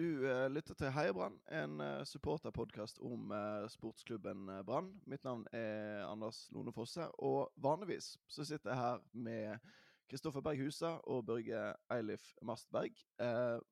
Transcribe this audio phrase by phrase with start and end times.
[0.00, 4.94] Du uh, lytter til Heia Brann, en uh, supporterpodkast om uh, sportsklubben Brann.
[5.04, 9.66] Mitt navn er Anders Lone Fosse, og vanligvis så sitter jeg her med
[10.08, 12.96] Kristoffer Berg Husa og Børge Eilif Mastberg.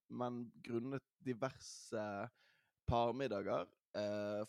[0.08, 2.04] men grunnet diverse
[2.86, 3.64] parmiddager,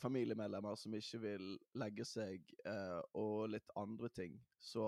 [0.04, 2.44] familiemedlemmer som ikke vil legge seg,
[3.14, 4.84] og litt andre ting, så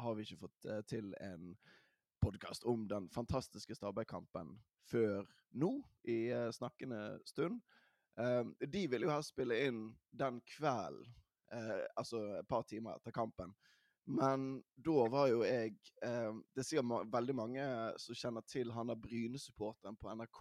[0.00, 1.52] har vi ikke fått til en
[2.24, 4.56] podkast om den fantastiske Stabæk-kampen
[4.88, 5.26] før
[5.60, 5.70] nå,
[6.08, 7.60] i uh, snakkende stund.
[8.20, 9.82] Uh, de ville jo helst spille inn
[10.16, 11.08] den kvelden,
[11.54, 13.54] uh, altså et par timer etter kampen.
[14.10, 15.74] Men da var jo jeg
[16.56, 17.64] Det sier veldig mange
[18.00, 20.40] som kjenner til han der Bryne-supporteren på NRK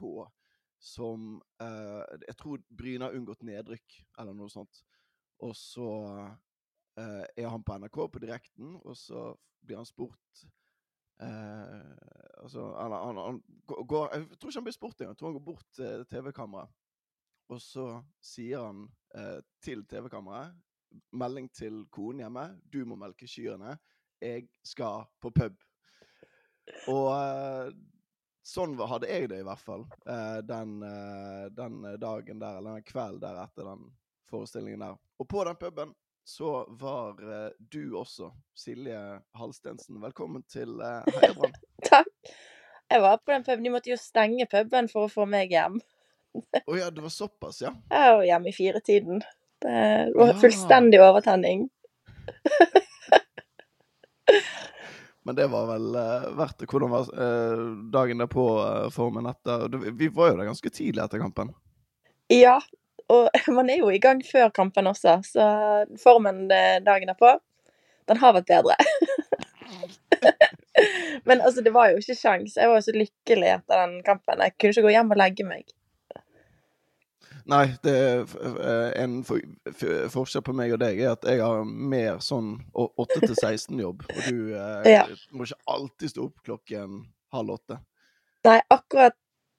[0.81, 4.79] som Jeg tror Bryne har unngått nedrykk, eller noe sånt.
[5.43, 5.90] Og så
[6.98, 9.27] er han på NRK på direkten, og så
[9.62, 10.48] blir han spurt
[11.19, 15.13] Eh, altså, han, han, han, går, Jeg tror ikke han blir spurt engang.
[15.15, 16.76] Jeg tror han går bort til TV-kameraet.
[17.49, 17.85] Og så
[18.21, 18.84] sier han
[19.17, 20.57] eh, til TV-kameraet
[21.13, 22.45] Melding til konen hjemme.
[22.65, 23.76] Du må melke kyrne.
[24.21, 25.59] Jeg skal på pub.
[26.89, 27.70] Og eh,
[28.45, 32.87] sånn hadde jeg det i hvert fall eh, den, eh, den, dagen der, eller den
[32.87, 33.85] kvelden der etter den
[34.29, 34.98] forestillingen der.
[35.21, 35.93] Og på den puben
[36.30, 40.02] så var uh, du også, Silje Halstensen.
[40.02, 41.55] Velkommen til uh, Heiabrann.
[41.90, 42.30] Takk.
[42.90, 43.63] Jeg var på den puben.
[43.66, 45.80] De måtte jo stenge puben for å få meg hjem.
[46.38, 47.72] Å oh, ja, det var såpass, ja?
[47.96, 49.24] Jeg var hjemme i firetiden.
[49.66, 49.80] Det
[50.13, 50.38] var ja.
[50.44, 51.66] fullstendig overtenning.
[55.26, 56.70] Men det var vel uh, verdt det.
[56.70, 59.66] Hvordan var uh, dagen derpå, uh, formen etter?
[59.98, 61.50] Vi var jo der ganske tidlig etter kampen.
[62.30, 62.60] Ja,
[63.13, 65.47] og man er jo i gang før kampen også, så
[66.02, 67.35] formen dagen derpå,
[68.09, 68.78] den har vært bedre.
[71.28, 72.56] Men altså, det var jo ikke sjans.
[72.57, 74.41] Jeg var jo så lykkelig etter den kampen.
[74.41, 75.75] Jeg kunne ikke gå hjem og legge meg.
[77.50, 82.19] Nei, det er eh, en forskjell på meg og deg er at jeg har mer
[82.22, 84.03] sånn 8 til 16-jobb.
[84.06, 85.06] Og du eh, ja.
[85.33, 87.00] må ikke alltid stå opp klokken
[87.33, 87.79] halv åtte.
[88.45, 89.17] Nei, akkurat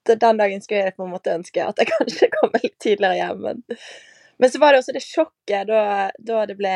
[0.09, 3.45] den dagen skulle jeg på en måte ønske at jeg kanskje kommer litt tidligere hjem.
[3.45, 3.63] Men,
[4.41, 5.83] men så var det også det sjokket da,
[6.19, 6.75] da, det ble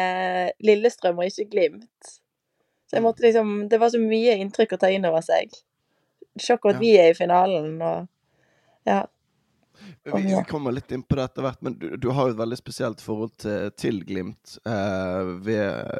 [0.64, 2.14] Lillestrøm og ikke Glimt.
[2.84, 5.54] Så jeg måtte liksom Det var så mye inntrykk å ta inn over seg.
[6.40, 6.84] Sjokk over at ja.
[6.84, 8.10] vi er i finalen og
[8.88, 9.04] Ja.
[10.04, 12.56] Vi kommer litt inn på det etter hvert, men du, du, har jo et veldig
[12.60, 14.58] spesielt forhold til, til Glimt.
[14.68, 15.96] Eh, ved,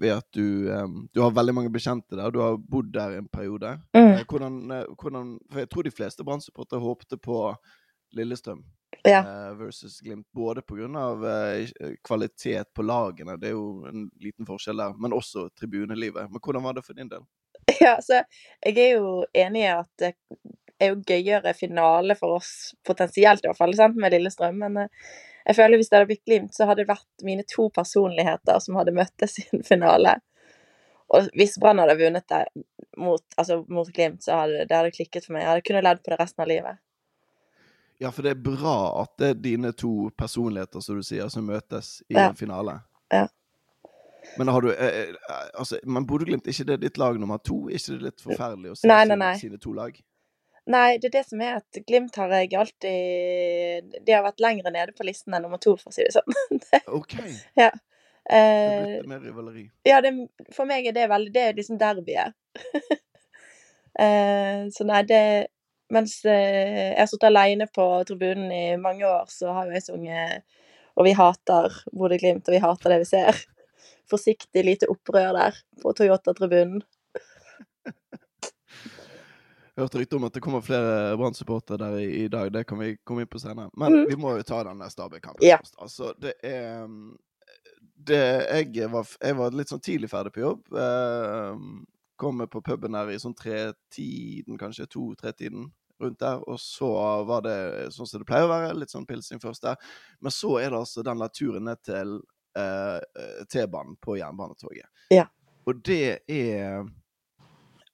[0.00, 0.68] ved, at du,
[1.12, 2.30] du har veldig mange bekjente der.
[2.30, 3.78] Du har bodd der en periode.
[3.96, 4.06] Mm.
[4.16, 6.40] Eh, hvordan, eh, hvordan, for Jeg tror de fleste brann
[6.72, 7.54] håpte på
[8.12, 8.64] Lillestrøm
[9.02, 9.18] ja.
[9.18, 10.26] Eh, versus Glimt.
[10.32, 10.86] Både pga.
[10.86, 16.30] Uh, kvalitet på lagene, det er jo en liten forskjell der, men også tribunelivet.
[16.30, 17.26] Men hvordan var det for din del?
[17.80, 18.22] Ja, så
[18.64, 20.14] jeg er jo enig i at det
[20.80, 24.62] er jo gøyere finale for oss, potensielt i hvert fall, sant, med Lillestrøm.
[24.64, 24.88] Men
[25.46, 28.78] jeg føler hvis det hadde blitt Glimt, så hadde det vært mine to personligheter som
[28.80, 30.16] hadde møttes i en finale.
[31.14, 32.42] Og hvis Brann hadde vunnet det
[32.98, 35.44] mot, altså mot Glimt, så hadde det hadde klikket for meg.
[35.44, 36.82] Jeg hadde kunnet ledd på det resten av livet.
[38.02, 41.46] Ja, for det er bra at det er dine to personligheter, som du sier, som
[41.48, 42.26] møtes i ja.
[42.28, 42.80] en finale.
[43.14, 43.24] Ja.
[44.36, 47.68] Men har du eh, eh altså, Men Bodø-Glimt, ikke det ditt lag nummer to?
[47.70, 49.32] Er ikke det litt forferdelig å se nei, nei, nei.
[49.38, 49.94] sine to lag?
[50.66, 54.72] Nei, det er det som er at Glimt har jeg alltid De har vært lengre
[54.74, 56.62] nede på listen enn nummer to, for å si det sånn.
[56.98, 57.14] OK.
[57.58, 57.70] Ja.
[58.26, 58.40] det
[58.82, 59.66] blir litt mer rivaleri?
[59.86, 60.12] Ja, det,
[60.54, 62.34] for meg er det veldig Det er liksom derbyet.
[64.06, 65.22] eh, så nei, det
[65.94, 69.84] Mens eh, jeg har sittet aleine på tribunen i mange år, så har jo jeg
[69.86, 70.42] sunget
[70.98, 73.38] Og vi hater Bodø-Glimt, og vi hater det vi ser.
[74.10, 76.82] Forsiktig lite opprør der på Toyota-tribunen.
[79.76, 82.48] Hørte rykte om at det kommer flere Brann-supportere der i, i, dag.
[82.52, 83.68] Det kan vi komme inn på senere.
[83.76, 84.04] Men mm.
[84.08, 85.58] vi må jo ta denne Stabæk-kampen ja.
[85.60, 85.76] først.
[85.84, 86.86] Altså, det er
[88.06, 88.20] det,
[88.76, 90.70] jeg, var, jeg, var, litt sånn tidlig ferdig på jobb.
[90.72, 91.60] Eh,
[92.20, 95.68] kom på puben her i sånn tre-tiden, kanskje to-tre-tiden
[96.00, 96.40] rundt der.
[96.48, 96.90] Og så
[97.28, 97.56] var det
[97.94, 99.80] sånn som det pleier å være, litt sånn pilsing først der.
[100.24, 102.18] Men så er det altså den der turen ned til
[102.58, 104.88] eh, T-banen på Jernbanetoget.
[105.12, 105.28] Ja.
[105.66, 106.86] Og det er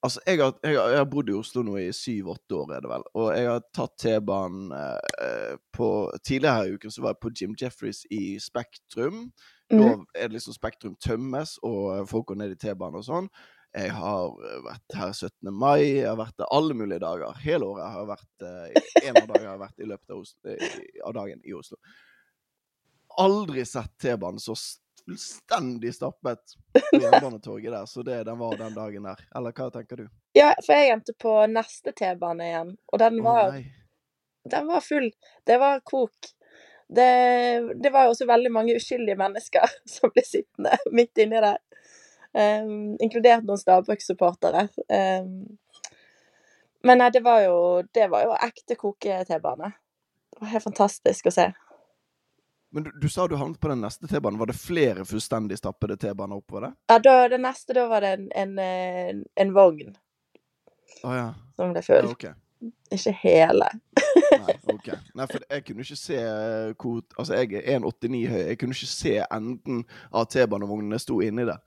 [0.03, 2.83] Altså, jeg har, jeg, har, jeg har, bodd i Oslo nå i syv-åtte år, er
[2.83, 3.05] det vel.
[3.15, 5.89] Og jeg har tatt T-banen eh, på
[6.27, 9.29] Tidligere her i uken så var jeg på Jim Jeffries i Spektrum.
[9.71, 10.03] Mm.
[10.19, 13.31] Er det liksom Spektrum tømmes, og folk går ned i T-banen og sånn.
[13.73, 14.35] Jeg har
[14.67, 15.49] vært her 17.
[15.55, 17.39] mai, jeg har vært der alle mulige dager.
[17.41, 20.27] Hele året har jeg vært eh, En av dagene har jeg vært i løpet av,
[20.27, 20.57] Oslo,
[21.07, 21.79] av dagen i Oslo.
[23.23, 24.59] Aldri sett T-banen så
[25.05, 26.57] fullstendig stappet
[26.91, 29.25] på jernbanetoget der, så det den var den dagen der.
[29.37, 30.07] Eller hva tenker du?
[30.37, 33.65] Ja, for jeg endte på neste T-bane igjen, og den var oh,
[34.51, 35.13] Den var full.
[35.47, 36.33] Det var kok.
[36.89, 37.11] Det,
[37.83, 41.61] det var jo også veldig mange uskyldige mennesker som ble sittende midt inni der.
[42.33, 44.67] Um, inkludert noen Stabæk-supportere.
[44.89, 45.59] Um,
[46.83, 47.57] men nei, det var jo,
[47.95, 49.71] det var jo ekte koke-T-bane.
[50.33, 51.47] Det var helt fantastisk å se.
[52.73, 54.39] Men du, du sa du havnet på den neste T-banen.
[54.41, 56.73] Var det flere fullstendig stappede T-baner oppover det?
[56.89, 59.93] Ja, da, det neste, da var det en, en, en, vogn
[61.05, 61.27] Å ja.
[61.57, 62.01] som ble ja.
[62.09, 62.33] okay.
[62.33, 62.39] Ok.
[62.95, 63.69] Ikke hele.
[64.39, 64.89] Nei, ok.
[65.19, 68.43] Nei, for jeg kunne ikke se eh, hvor Altså, jeg er 1,89 høy.
[68.53, 69.83] Jeg kunne ikke se enden
[70.13, 71.61] av T-banevognene sto inni der.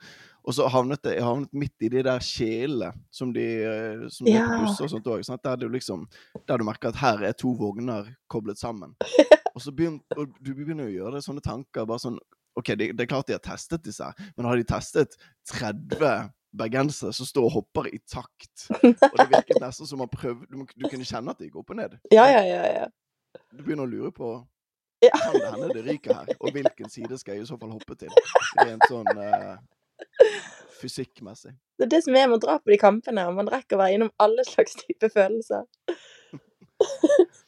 [0.46, 4.30] Og så havnet jeg, jeg havnet midt i de der kjelene som de eh, Som
[4.30, 4.62] er på Ja.
[4.64, 5.26] busser og sånt òg.
[5.36, 6.06] Der, du liksom,
[6.48, 8.96] der du merker at her er to vogner koblet sammen.
[9.56, 11.88] Og så begynner og du begynner å gjøre deg sånne tanker.
[11.88, 12.18] bare sånn,
[12.60, 15.16] ok, det, det er klart de har testet disse, men har de testet
[15.52, 18.68] 30 bergensere som står og hopper i takt?
[18.80, 21.72] Og det virket nesten som man prøvde Du, du kunne kjenne at det gikk opp
[21.74, 21.98] og ned.
[22.14, 22.66] Ja, ja, ja.
[22.82, 22.92] ja.
[23.52, 24.36] Du begynner å lure på
[25.04, 26.36] Kan det hende det ryker her?
[26.40, 28.12] Og hvilken side skal jeg i så fall hoppe til?
[28.64, 29.60] Rent sånn uh,
[30.82, 31.54] fysikkmessig.
[31.78, 33.28] Det er det som er med å dra på de kampene.
[33.36, 35.68] Man rekker å være innom alle slags type følelser.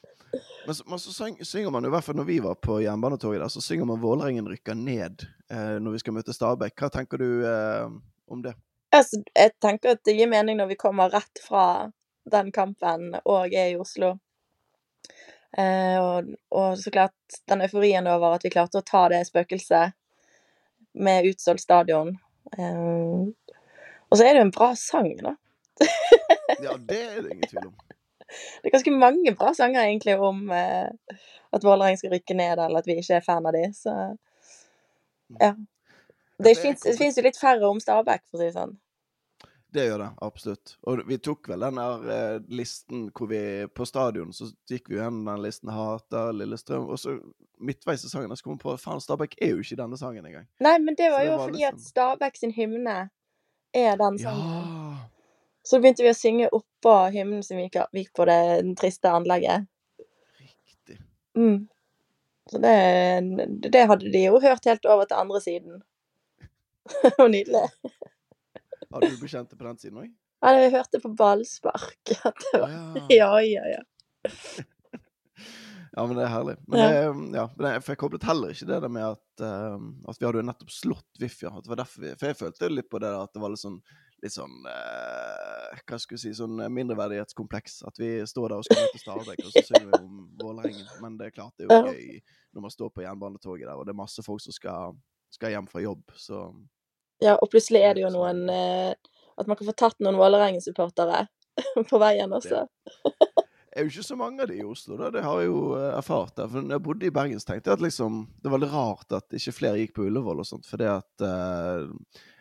[0.68, 3.40] Men så, men så syng, synger man i hvert fall når vi var på jernbanetoget
[3.40, 6.74] der, så synger man 'Vålerengen rykker ned' eh, når vi skal møte Stabæk.
[6.76, 7.86] Hva tenker du eh,
[8.28, 8.52] om det?
[8.92, 11.88] Altså, jeg tenker at det gir mening når vi kommer rett fra
[12.28, 14.18] den kampen og er i Oslo.
[15.56, 19.96] Eh, og, og så klart den euforien over at vi klarte å ta det spøkelset
[21.00, 22.12] med utsolgt stadion.
[22.52, 23.24] Eh,
[24.04, 25.38] og så er det jo en bra sang, da.
[26.60, 27.78] Ja, det er det ingen tvil om.
[28.60, 31.18] Det er ganske mange bra sanger egentlig om eh,
[31.56, 33.94] at Vålereng skal rykke ned, eller at vi ikke er fan av de, så
[35.40, 35.54] ja.
[36.38, 38.76] Det det fins jo litt færre om Stabæk, for å si det sånn.
[39.74, 40.76] Det gjør det, absolutt.
[40.88, 43.40] Og vi tok vel den der eh, listen hvor vi
[43.76, 45.68] På stadion så gikk vi gjennom den listen.
[45.74, 46.86] Hater Lillestrøm.
[46.88, 47.18] Og så
[47.60, 50.48] midtveis i sangen så kom vi på faen, Stabæk er jo ikke denne sangen engang.
[50.64, 52.98] Nei, men det Så var det jo var fordi at liksom- Stabæk sin hymne
[53.74, 54.52] er den sangen.
[54.56, 54.77] Ja!
[55.68, 58.38] Så begynte vi å synge oppå hymnen som gikk, gikk på det
[58.80, 59.66] triste anlegget.
[60.40, 60.96] Riktig.
[61.36, 61.66] Mm.
[62.48, 62.76] Så det,
[63.68, 65.82] det hadde de jo hørt helt over til andre siden.
[67.02, 67.66] Det var nydelig.
[68.88, 70.08] Hadde du bekjent det på den siden òg?
[70.40, 73.04] Ja, vi hørte på ballspark var Ja.
[73.12, 73.82] Ja, ja, ja.
[75.92, 76.56] Ja, men det er herlig.
[76.68, 76.88] Men Ja.
[76.88, 79.76] det, ja, det, for jeg koblet heller ikke det der med at, uh,
[80.08, 81.50] at vi hadde jo nettopp slått Viffia.
[81.50, 83.52] At det var derfor vi, for jeg følte litt på det der at det var
[83.52, 83.80] litt sånn,
[84.24, 87.82] litt sånn eh, Hva skal jeg si Sånn mindreverdighetskompleks.
[87.88, 90.88] At vi står der og skal møte Stabæk, og så synger vi om Vålerengen.
[91.04, 92.18] Men det er klart det er jo gøy
[92.56, 94.96] når man står på jernbanetoget der, og det er masse folk som skal,
[95.30, 96.02] skal hjem fra jobb.
[96.16, 96.40] Så
[97.22, 97.36] ja.
[97.36, 98.94] Og plutselig er det jo noen eh,
[99.38, 101.26] At man kan få tatt noen Vålerengen-supportere
[101.90, 102.64] på veien også.
[103.78, 105.10] Det er jo ikke så mange av de i Oslo, da.
[105.14, 106.32] Det har jeg jo eh, erfart.
[106.34, 106.48] der.
[106.50, 109.14] For når jeg bodde i Bergen, så tenkte jeg at liksom, det var litt rart
[109.14, 110.66] at ikke flere gikk på Ullevål og sånt.
[110.66, 112.32] For det at eh, eh,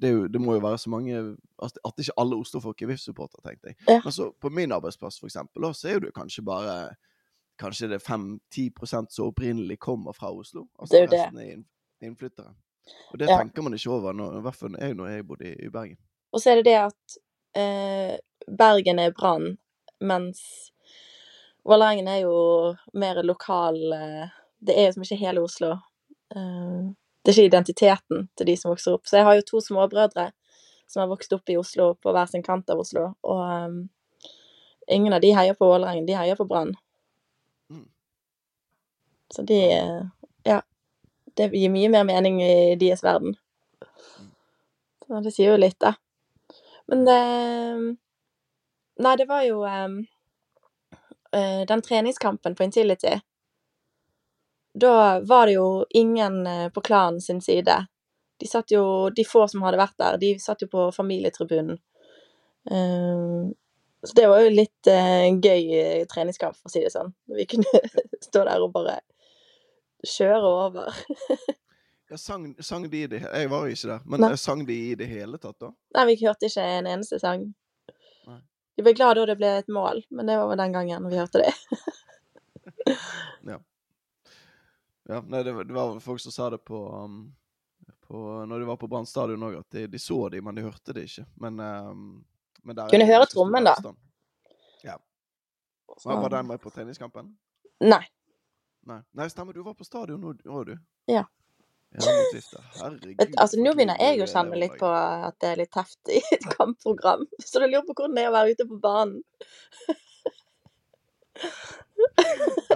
[0.00, 1.14] det, er jo, det må jo være så mange
[1.62, 3.76] At, at ikke alle Oslo-folk er VIF-supportere, tenkte jeg.
[3.88, 4.00] Ja.
[4.04, 6.76] Men så på min arbeidsplass, for eksempel, så er jo det kanskje bare
[7.58, 10.64] Kanskje det er 5-10% som opprinnelig kommer fra Oslo.
[10.80, 11.18] Altså Det er jo det.
[11.20, 12.54] resten er innflyttere.
[13.12, 13.36] Og det Ja.
[13.38, 15.96] tenker man ikke over, når, i hvert fall jeg når jeg bodde i, i Bergen.
[16.32, 17.16] Og så er det det at
[17.54, 18.16] eh,
[18.58, 19.56] Bergen er Brann,
[20.00, 20.40] mens
[21.64, 24.28] Vålerengen er jo mer lokal eh,
[24.60, 25.70] Det er jo som ikke hele Oslo.
[26.34, 26.90] Eh,
[27.24, 29.06] det er ikke identiteten til de som vokser opp.
[29.08, 30.28] Så jeg har jo to småbrødre
[30.86, 33.78] som har vokst opp i Oslo, på hver sin kant av Oslo, og um,
[34.92, 36.74] ingen av de heier på Vålerengen, de heier på Brann.
[37.72, 37.88] Mm.
[39.34, 40.02] Så de eh,
[40.44, 40.60] Ja.
[41.34, 43.32] Det gir mye mer mening i deres verden.
[45.02, 45.96] Så det sier jo litt, da.
[46.86, 47.20] Men det
[49.02, 49.88] Nei, det var jo eh,
[51.66, 53.16] den treningskampen på Intility.
[54.74, 57.76] Da var det jo ingen eh, på klanen sin side.
[58.40, 61.78] De satt jo De få som hadde vært der, de satt jo på familietribunen.
[62.70, 63.52] Eh,
[64.04, 67.14] så det var jo litt eh, gøy eh, treningskamp, for å si det sånn.
[67.38, 67.80] Vi kunne
[68.26, 69.00] stå der og bare
[70.04, 71.04] kjøre over.
[72.12, 74.34] Ja, sang, sang de i det Jeg var jo ikke der, men Nei.
[74.38, 75.70] sang de i det hele tatt, da?
[75.96, 77.46] Nei, vi hørte ikke en eneste sang.
[78.28, 78.36] Nei.
[78.76, 81.40] Vi ble glad da det ble et mål, men det var den gangen vi hørte
[81.40, 81.54] det.
[85.08, 87.34] Ja, nei, det, var- det var folk som sa det på, um,
[88.06, 90.64] på Når de var på Brann stadion òg, at de, de så de, men de
[90.64, 91.26] hørte det ikke.
[91.44, 92.24] Men, um,
[92.64, 93.74] men der er Kunne høre trommen, da.
[94.84, 94.96] Ja.
[96.06, 97.34] Men Var den med på treningskampen?
[97.84, 98.02] Nei.
[98.88, 99.00] Nei.
[99.16, 100.76] Nei, stemmer, du var på stadion nå òg, du.
[101.12, 101.24] Ja.
[101.94, 102.10] Ja.
[102.80, 103.36] Herregud.
[103.38, 106.48] Altså, nå begynner jeg å kjenne litt på at det er litt teft i et
[106.56, 107.22] kampprogram.
[107.44, 109.20] Så du lurer på hvordan det er å være ute på banen.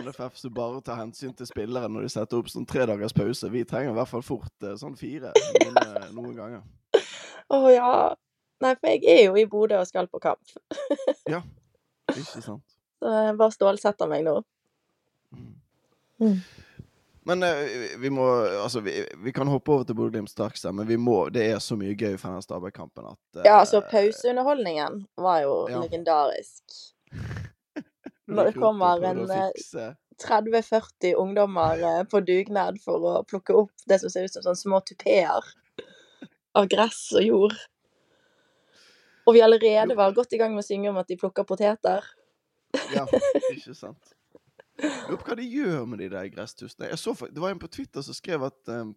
[0.08, 3.50] NFF som bare tar hensyn til spillere når de setter opp sånn tre dagers pause.
[3.52, 6.62] Vi trenger i hvert fall fort eh, sånn fire noen, eh, noen ganger.
[7.54, 7.92] Å ja.
[8.60, 10.40] Nei, for jeg er jo i Bodø og skal på kamp.
[11.30, 11.42] ja,
[12.14, 12.64] Ikke sant?
[12.98, 14.40] Så jeg bare stålsetter meg nå.
[15.30, 15.52] Mm.
[16.18, 16.38] Mm.
[17.28, 18.24] Men eh, vi må
[18.64, 21.76] Altså, vi, vi kan hoppe over til Bodø-Glimt straks, men vi må Det er så
[21.78, 25.82] mye gøy for den Stabæk-kampen at Ja, altså, pauseunderholdningen var jo Ja.
[25.84, 26.64] legendarisk.
[28.28, 33.54] Når det kommer en, å eh, fikse 30-40 ungdommer eh, på dugnad for å plukke
[33.56, 35.50] opp det som ser ut som sånne små tupeer
[36.58, 37.56] av gress og jord.
[39.28, 42.04] Og vi allerede var godt i gang med å synge om at de plukker poteter.
[42.94, 43.04] Ja,
[43.54, 44.14] ikke sant?
[44.78, 46.88] Lurer på hva de gjør med de der gresstussene.
[46.90, 48.94] Jeg så, det var en på Twitter som skrev at um,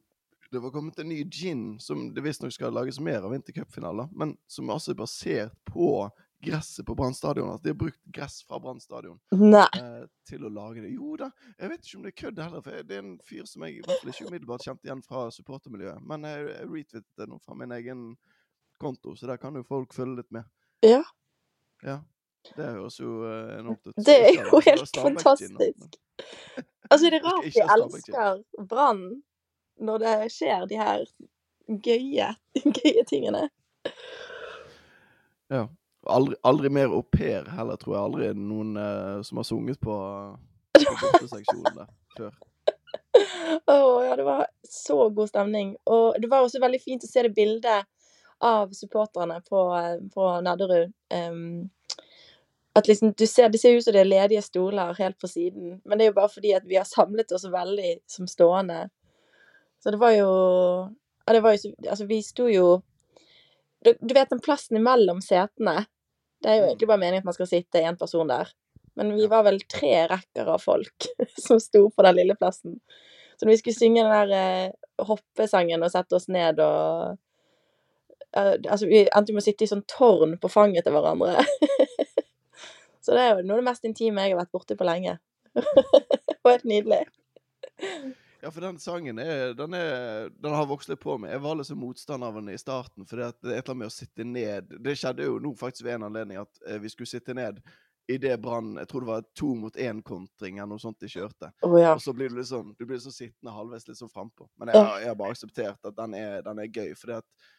[0.51, 4.35] det var kommet en ny gin som det visstnok skal lages mer av vintercupfinaler, men
[4.51, 6.05] som altså er basert på
[6.41, 7.53] gresset på Brann stadion.
[7.53, 10.91] At de har brukt gress fra Brann stadion eh, til å lage det.
[10.95, 13.47] Jo da, jeg vet ikke om det er kødd heller, for det er en fyr
[13.49, 16.05] som jeg i hvert fall ikke umiddelbart kjente igjen fra supportermiljøet.
[16.07, 18.05] Men jeg, jeg retweetet det nå fra min egen
[18.81, 20.49] konto, så der kan jo folk følge litt med.
[20.85, 21.03] Ja.
[21.85, 22.01] Ja.
[22.55, 23.97] Det høres jo eh, enormt ut.
[24.01, 25.99] Det er jo helt fantastisk.
[26.89, 29.03] Altså, det er rart de elsker Brann
[29.81, 31.05] når det skjer de her
[31.85, 32.31] gøye,
[32.77, 33.47] gøye tingene.
[35.51, 35.67] Ja.
[36.09, 38.03] Aldri, aldri mer au pair heller, tror jeg.
[38.03, 39.97] Aldri noen eh, som har sunget på,
[40.79, 42.31] på borteseksjonen der før.
[43.69, 45.75] Å ja, det var så god stemning.
[45.85, 47.85] Og det var også veldig fint å se det bildet
[48.41, 50.93] av supporterne på, eh, på Nadderud.
[51.13, 51.69] Um,
[52.75, 55.81] at liksom, du ser, Det ser ut som det er ledige stoler helt på siden,
[55.85, 58.89] men det er jo bare fordi at vi har samlet oss veldig som stående.
[59.83, 60.31] Så det var jo
[61.27, 62.81] Ja, det var jo Altså, vi sto jo
[63.85, 65.85] Du, du vet den plassen imellom setene.
[66.41, 66.69] Det er jo Mm.
[66.71, 68.49] egentlig bare meningen at man skal sitte én person der.
[68.95, 71.07] Men vi var vel tre rekker av folk
[71.47, 72.79] som sto på den lille plassen.
[73.37, 74.31] Så når vi skulle synge den der
[74.67, 77.17] eh, hoppesangen og sette oss ned og
[78.35, 81.41] eh, Altså, vi endte med å sitte i sånn tårn på fanget til hverandre.
[83.01, 85.17] Så det er jo noe av det mest intime jeg har vært borti på lenge.
[86.43, 87.01] Og helt nydelig.
[88.41, 91.35] Ja, for den sangen er, den, er, den har vokst litt på meg.
[91.35, 93.79] Jeg var litt så motstander av den i starten, for det er et eller annet
[93.83, 96.89] med å sitte ned Det skjedde jo nå faktisk ved en anledning at eh, vi
[96.89, 97.61] skulle sitte ned
[98.09, 101.51] i det Brann Jeg tror det var to mot én-kontring eller noe sånt de kjørte.
[101.61, 101.93] Oh, ja.
[101.93, 104.49] Og så blir du litt sånn Du blir sånn sittende halvveis litt sånn frampå.
[104.57, 107.49] Men jeg, jeg har bare akseptert at den er, den er gøy, fordi at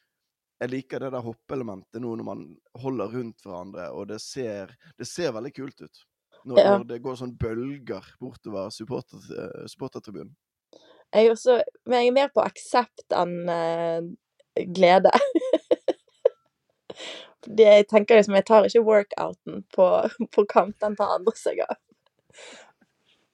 [0.62, 2.42] jeg liker det der hoppelementet nå når man
[2.78, 6.02] holder rundt hverandre, og det ser, det ser veldig kult ut.
[6.46, 6.76] Når, Ja.
[6.76, 10.30] når det går sånn bølger bortover supporter, eh, supportertribunen.
[11.12, 15.12] Jeg er også Men jeg er mer på aksept enn eh, glede.
[17.42, 19.86] Fordi jeg tenker liksom Jeg tar ikke workouten på,
[20.34, 21.74] på kamp, den tar andre seg av.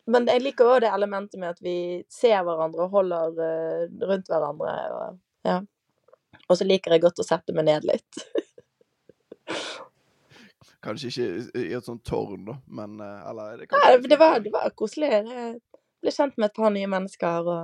[0.09, 1.75] Men jeg liker òg det elementet med at vi
[2.09, 4.77] ser hverandre og holder eh, rundt hverandre.
[4.97, 5.59] Og, ja.
[6.49, 8.23] og så liker jeg godt å sette meg ned litt.
[10.85, 11.27] Kanskje ikke
[11.61, 15.11] i- et sånt tårn, da, men eh, Eller det, Nei, det, var, det var koselig.
[16.03, 17.63] Ble kjent med et par nye mennesker og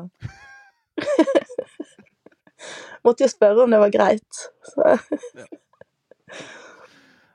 [3.04, 4.34] Måtte jo spørre om det var greit.
[4.70, 4.84] Så.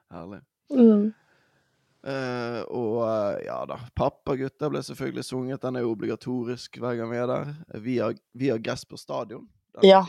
[0.09, 0.39] Herlig.
[0.73, 1.11] Mm.
[1.99, 3.77] Uh, og uh, ja da.
[3.93, 5.61] 'Pappagutter' ble selvfølgelig sunget.
[5.61, 7.53] Den er jo obligatorisk hver gang vi er der.
[7.85, 9.45] Vi har, vi gress på stadion.
[9.75, 10.01] Den Ja.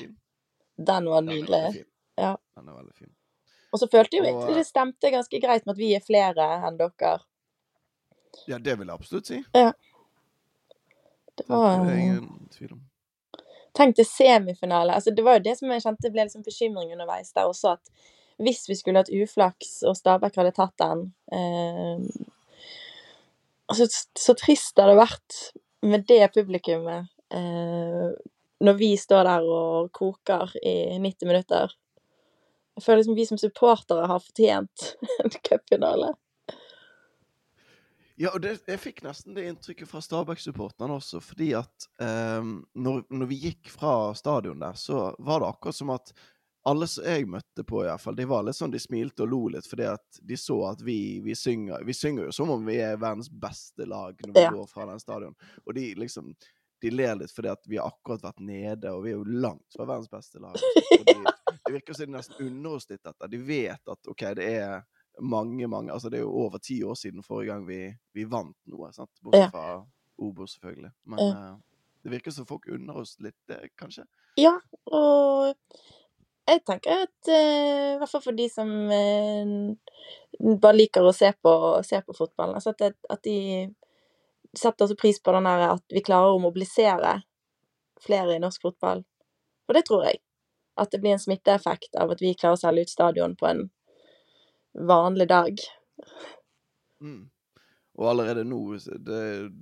[0.81, 1.85] Den var nydelig.
[2.17, 2.37] Ja.
[2.57, 3.13] Den er veldig fin.
[3.73, 6.47] Og så følte jeg jo egentlig det stemte ganske greit med at vi er flere
[6.67, 7.19] enn dere.
[8.49, 9.43] Ja, det vil jeg absolutt si.
[9.53, 9.73] Det
[11.39, 12.81] Det var er ingen tvil om.
[13.77, 14.97] Tenk til semifinale.
[14.97, 18.09] Altså, det var jo det som jeg kjente ble liksom bekymring underveis der også, at
[18.41, 22.01] hvis vi skulle hatt uflaks, og Stabæk hadde tatt den eh,
[23.69, 25.41] altså, Så trist det hadde vært
[25.85, 28.09] med det publikummet eh,
[28.61, 31.77] når vi står der og koker i 90 minutter.
[32.77, 34.91] Jeg føler liksom vi som supportere har fortjent
[35.25, 36.13] en cupfinale.
[38.21, 43.07] Ja, og det, jeg fikk nesten det inntrykket fra Stabæk-supporterne også, fordi at eh, når,
[43.09, 46.13] når vi gikk fra stadion der, så var det akkurat som at
[46.69, 49.31] alle som jeg møtte på, i hvert fall, de var litt sånn, de smilte og
[49.33, 52.67] lo litt, fordi at de så at vi, vi synger Vi synger jo som om
[52.69, 54.51] vi er verdens beste lag når vi Ja.
[54.53, 55.33] går fra den stadion.
[55.65, 56.35] Og de liksom
[56.85, 59.65] De ler litt fordi at vi har akkurat vært nede, og vi er jo langt
[59.77, 60.57] fra verdens beste lag.
[61.09, 61.17] De,
[61.67, 63.29] det virker som de nesten unner oss litt dette.
[63.33, 64.83] De vet at OK, det er
[65.19, 67.81] mange, mange Altså, det er jo over ti år siden forrige gang vi,
[68.15, 69.13] vi vant noe, sant?
[69.23, 69.81] Bortsett fra
[70.21, 70.93] Obos, selvfølgelig.
[71.05, 71.33] Men Ja.
[71.53, 71.57] uh,
[72.05, 74.07] det virker som folk unner oss litt det, kanskje.
[74.41, 74.55] Ja,
[74.87, 75.55] og
[76.49, 81.53] jeg tenker at I hvert fall for de som uh, bare liker å se på,
[81.85, 82.57] se på fotballen.
[82.57, 83.69] Altså at, at de
[84.57, 87.21] setter også pris på den der at vi klarer å mobilisere
[88.01, 89.05] flere i norsk fotball.
[89.69, 90.23] Og det tror jeg.
[90.81, 93.67] At det blir en smitteeffekt av at vi klarer å selge ut stadion på en
[94.75, 95.61] vanlig dag.
[97.01, 97.31] Mm.
[97.99, 99.53] Og allerede nå det,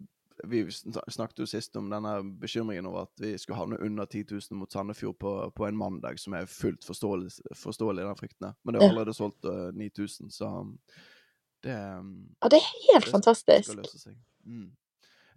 [0.46, 0.70] Vi
[1.10, 4.72] snakket jo sist om denne bekymringen over at vi skulle havne under 10 000 mot
[4.72, 8.52] Sandefjord på, på en mandag, som er fullt forståelig, forståelig den frykten.
[8.64, 10.52] Men det er allerede solgt uh, 9000, så
[11.62, 13.70] det Ja, det er helt det fantastisk.
[14.44, 14.70] Mm.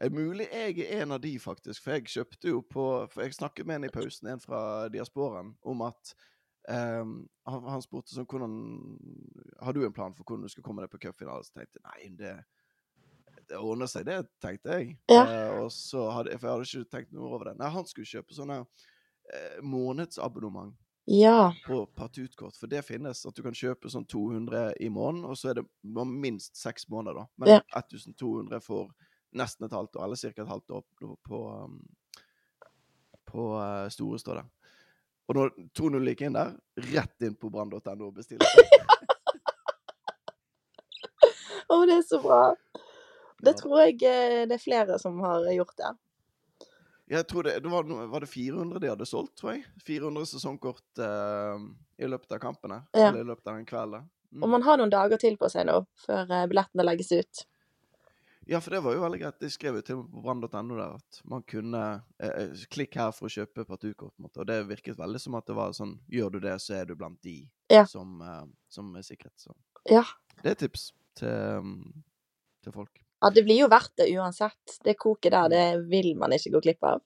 [0.02, 1.84] Er mulig jeg er en av de, faktisk?
[1.84, 5.56] For jeg kjøpte jo på For jeg snakket med en i pausen, en fra Diasporen,
[5.62, 6.14] om at
[6.70, 7.14] um,
[7.50, 8.52] han, han, spurte sånn hvordan
[9.66, 11.48] Har du en plan for hvordan du skal komme deg på cupfinalen?
[11.48, 12.36] Så tenkte jeg nei, det
[13.52, 14.94] det ordner seg, det tenkte jeg.
[15.12, 15.24] Ja.
[15.26, 17.58] Uh, og så hadde, for jeg hadde ikke tenkt noe over det.
[17.60, 20.76] Nei, han skulle kjøpe sånne uh, månedsabonnement
[21.12, 21.52] ja.
[21.66, 22.58] på partutkort.
[22.60, 25.68] For det finnes at du kan kjøpe sånn 200 i måneden, og så er det
[26.08, 27.28] minst seks måneder, da.
[27.42, 27.62] Men Ja.
[27.82, 28.94] 1200 for
[29.38, 30.32] nesten et halvt år, eller ca.
[30.32, 31.78] et halvt år på, på, um,
[33.28, 34.48] på uh, Store står det.
[35.32, 36.50] Og når 200 gikk inn der,
[36.92, 38.44] rett inn på brann.no og bestilte.
[41.72, 42.40] Å, det er så bra.
[43.40, 45.92] Det tror jeg eh, det er flere som har gjort det.
[47.16, 49.64] Jeg tror det, det var, var det 400 de hadde solgt, tror jeg.
[49.88, 51.64] 400 sesongkort eh,
[52.04, 52.82] i løpet av kampene.
[52.92, 53.08] Ja.
[53.08, 54.12] Eller i løpet av den kvelden.
[54.36, 54.44] Mm.
[54.44, 57.46] Og man har noen dager til på seg nå, før eh, billettene legges ut.
[58.52, 59.38] Ja, for det var jo veldig greit.
[59.40, 61.82] De skrev jo til meg på brann.no der at man kunne
[62.20, 64.12] eh, eh, Klikk her for å kjøpe partukort.
[64.12, 64.42] på en måte.
[64.44, 66.96] Og det virket veldig som at det var sånn Gjør du det, så er du
[67.00, 67.38] blant de
[67.72, 67.86] Ja.
[67.88, 69.32] som, eh, som er sikret.
[69.40, 69.56] Så
[69.90, 70.04] Ja.
[70.44, 72.04] det er tips til, um,
[72.64, 73.00] til folk.
[73.24, 74.80] ja, det blir jo verdt det uansett.
[74.84, 77.02] Det koket der, det vil man ikke gå glipp av.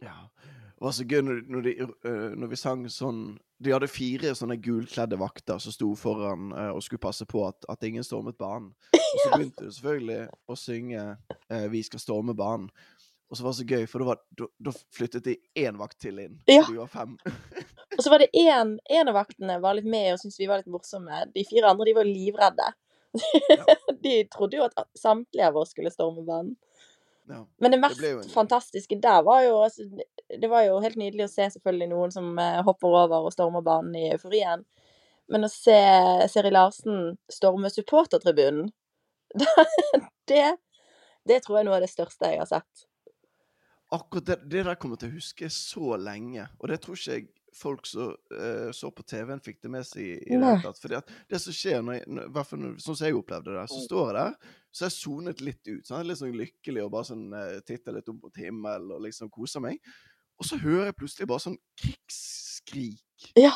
[0.00, 0.28] Ja.
[0.72, 1.72] Det var så gøy når, når, de,
[2.08, 6.70] øh, når vi sang sånn De hadde fire sånne gulkledde vakter som sto foran uh,
[6.74, 8.72] og skulle passe på at, at ingen stormet banen.
[8.92, 12.72] Og så begynte de selvfølgelig å synge uh, 'Vi skal storme banen'.
[13.32, 16.34] Og så var det så gøy, for da, flyttet de én vakt til inn.
[16.50, 16.66] Ja.
[16.66, 17.14] Så de var fem.
[17.96, 20.60] Og så var det én En av vaktene var litt med og syntes vi var
[20.60, 21.22] litt morsomme.
[21.32, 22.66] De fire andre de var livredde.
[24.04, 26.52] de trodde jo at samtlige av oss skulle storme banen.
[27.32, 27.40] Ja.
[27.64, 29.86] Men det mest det en- fantastiske der var jo altså,
[30.28, 33.64] Det var jo helt nydelig å se selvfølgelig noen som eh, hopper over og stormer
[33.66, 34.64] banen i euforien.
[35.32, 35.76] Men å se
[36.28, 38.70] Seri Larsen storme supportertribunen
[40.28, 40.56] det,
[41.28, 42.86] det tror jeg er noe av det største jeg har sett.
[43.92, 46.46] Akkurat det, det der kommer jeg til å huske så lenge.
[46.60, 50.02] Og det tror ikke jeg folk som uh, så på TV-en fikk det med seg
[50.04, 50.80] i, i det hele tatt.
[50.82, 54.08] Fordi at det som skjer, når jeg, når, sånn som jeg opplevde det, så står
[54.08, 55.84] jeg der, så jeg sonet litt ut.
[55.88, 59.30] sånn, Litt sånn lykkelig og bare sånn uh, titter litt opp mot himmelen og liksom
[59.32, 59.82] koser meg.
[60.40, 63.28] Og så hører jeg plutselig bare sånn krigsskrik.
[63.38, 63.54] Ja.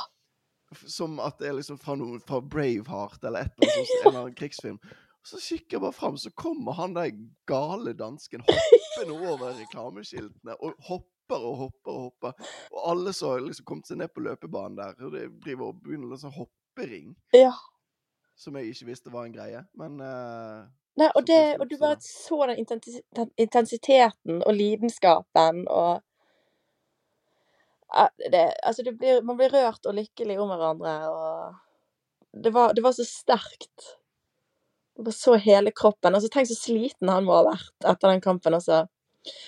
[0.84, 4.08] Som at det er liksom fra, noe, fra Braveheart eller et eller annet sånt, en
[4.10, 4.80] eller annen krigsfilm.
[5.26, 7.10] Så kikker jeg bare fram, så kommer han der
[7.50, 10.54] gale dansken hoppende over reklameskiltene.
[10.62, 12.50] Og hopper og hopper og hopper.
[12.70, 15.82] Og alle som har liksom kommet seg ned på løpebanen der, og det driver og
[15.82, 17.14] begynner en sånn hoppering.
[17.34, 17.52] Ja.
[18.38, 19.64] Som jeg ikke visste var en greie.
[19.74, 22.62] Men uh, Nei, og, det, og du bare så den
[23.36, 26.00] intensiteten og lidenskapen og
[28.32, 32.82] det, Altså, det blir, man blir rørt og lykkelig om hverandre, og det var, det
[32.84, 33.96] var så sterkt.
[34.96, 36.14] man bare så hele kroppen.
[36.14, 38.86] Altså, tenk så sliten han må ha vært etter den kampen også.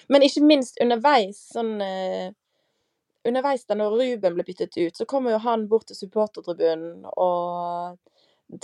[0.09, 2.29] Men ikke minst underveis, sånn eh,
[3.29, 7.99] Underveis da når Ruben ble byttet ut, så kommer jo han bort til supportertribunen og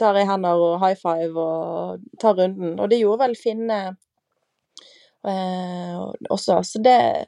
[0.01, 2.79] tar i hender og high five og tar runden.
[2.81, 3.81] Og det gjorde vel Finne
[5.27, 5.99] eh,
[6.31, 6.63] også.
[6.65, 7.27] Så det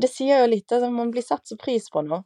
[0.00, 0.72] Det sier jo litt.
[0.72, 2.22] Altså, man blir satt så pris på nå.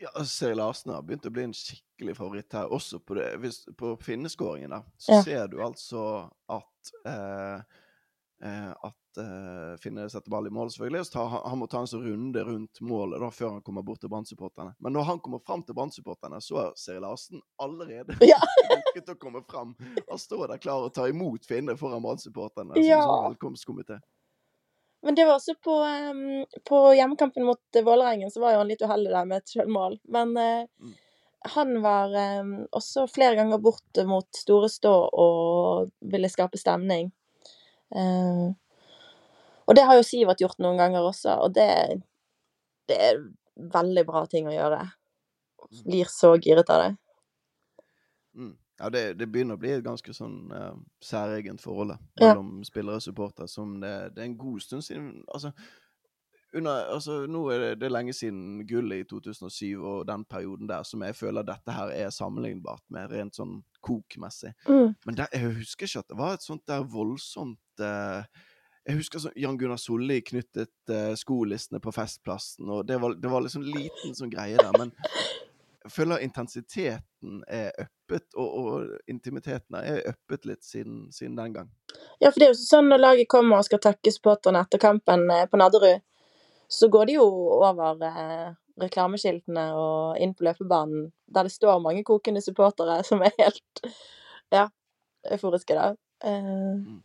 [0.00, 2.68] ja, altså, Seri Larsen har begynt å bli en skikkelig favoritt her.
[2.72, 5.22] Også på, det, hvis, på finneskåringen der, så Ja.
[5.22, 7.62] ser du altså at eh,
[8.40, 11.00] At eh, Finne setter ball i mål, selvfølgelig.
[11.00, 13.84] og tar, han, han må ta en sånn runde rundt målet da, før han kommer
[13.84, 14.72] bort til Brann-supporterne.
[14.80, 18.40] Men når han kommer fram til Brann-supporterne, så er Seri Larsen allerede Ja.
[19.10, 19.74] å komme fram.
[20.08, 22.00] Han står der klar og tar imot Finne foran.
[22.18, 22.40] Som
[22.80, 23.02] Ja.
[23.02, 24.00] en sånn velkomstkomité.
[25.02, 28.68] Men det var også på, um, på hjemmekampen mot eh, Vålerengen, så var jo han
[28.68, 30.00] litt uheldig der med et selvmål.
[30.08, 30.92] Men uh, Mm.
[31.54, 37.12] han var um, også flere ganger bort mot Storestå og ville skape stemning.
[37.96, 38.46] Eh,
[39.66, 41.68] og det har jo Sivert gjort noen ganger også, og det,
[42.90, 43.20] det er
[43.74, 44.80] veldig bra ting å gjøre.
[45.86, 46.90] Blir så giret av det.
[48.34, 48.56] Mm.
[48.80, 50.72] Ja, det, det begynner å bli et ganske sånn uh,
[51.04, 52.66] særegent forhold mellom Ja.
[52.70, 55.52] spillere og supporter, som det, det er en god stund siden Altså,
[56.56, 60.70] under, altså nå er det, det er lenge siden gullet i 2007 og den perioden
[60.70, 64.54] der som jeg føler dette her er sammenlignbart med, rent sånn kokmessig.
[64.66, 64.96] Mm.
[65.06, 69.36] Men der, jeg husker ikke at det var et sånt der voldsomt Jeg husker sånn
[69.38, 74.16] Jan Gunnar Solli knyttet eh, skolissene på Festplassen, og det var, det var liksom liten
[74.16, 74.72] sånn greie der.
[74.78, 74.92] Men
[75.84, 81.68] jeg føler intensiteten er uppet, og, og intimiteten er uppet litt siden, siden den gang.
[82.20, 85.28] Ja, for det er jo sånn når laget kommer og skal takke supporterne etter kampen
[85.32, 86.02] eh, på Nadderud,
[86.70, 87.26] så går de jo
[87.60, 88.48] over eh,
[88.80, 93.84] reklameskiltene og inn på løpebanen, der det står mange kokende supportere som er helt
[94.54, 94.66] ja,
[95.30, 95.92] euforiske, da.
[96.24, 97.00] Eh,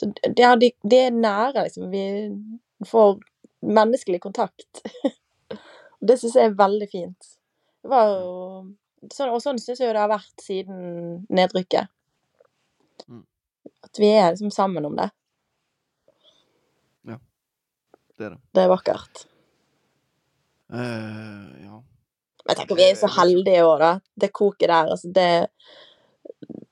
[0.00, 1.90] så det, er, de, de er nære, liksom.
[1.92, 3.18] Vi får
[3.60, 4.80] menneskelig kontakt.
[5.04, 7.32] Og det syns jeg er veldig fint.
[7.80, 8.30] Det var jo
[9.12, 11.92] sånn, Og sånn syns jeg det har vært siden nedrykket.
[13.08, 13.26] Mm.
[13.84, 15.10] At vi er liksom sammen om det.
[17.08, 17.20] Ja.
[18.16, 18.40] Det er det.
[18.56, 19.26] Det er vakkert.
[20.70, 21.76] Uh, ja.
[22.40, 23.94] Men jeg tenker vi er jo så heldige òg, da.
[24.24, 24.92] Det koket der.
[24.96, 25.30] Altså, det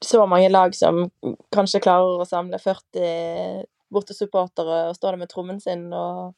[0.05, 1.09] så mange lag som
[1.55, 6.35] kanskje klarer å samle 40 bortesupportere og står der med trommen sin og,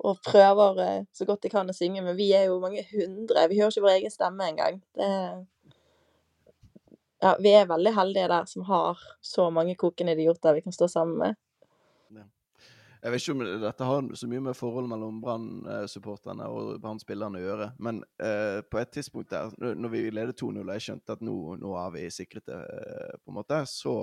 [0.00, 2.02] og prøver eh, så godt de kan å synge.
[2.02, 3.46] Men vi er jo mange hundre.
[3.50, 4.80] Vi hører ikke vår egen stemme engang.
[4.96, 5.10] Det
[7.20, 10.88] ja, vi er veldig heldige der som har så mange kokende idioter vi kan stå
[10.88, 11.34] sammen med.
[13.00, 17.44] Jeg vet ikke om dette har så mye med forholdet mellom Brann-supporterne og Brann-spillerne å
[17.46, 21.22] gjøre, men eh, på et tidspunkt der, når- vi ledet 2-0 og jeg skjønte at
[21.24, 23.94] nå, nå har vi sikret det, eh, på en måte, så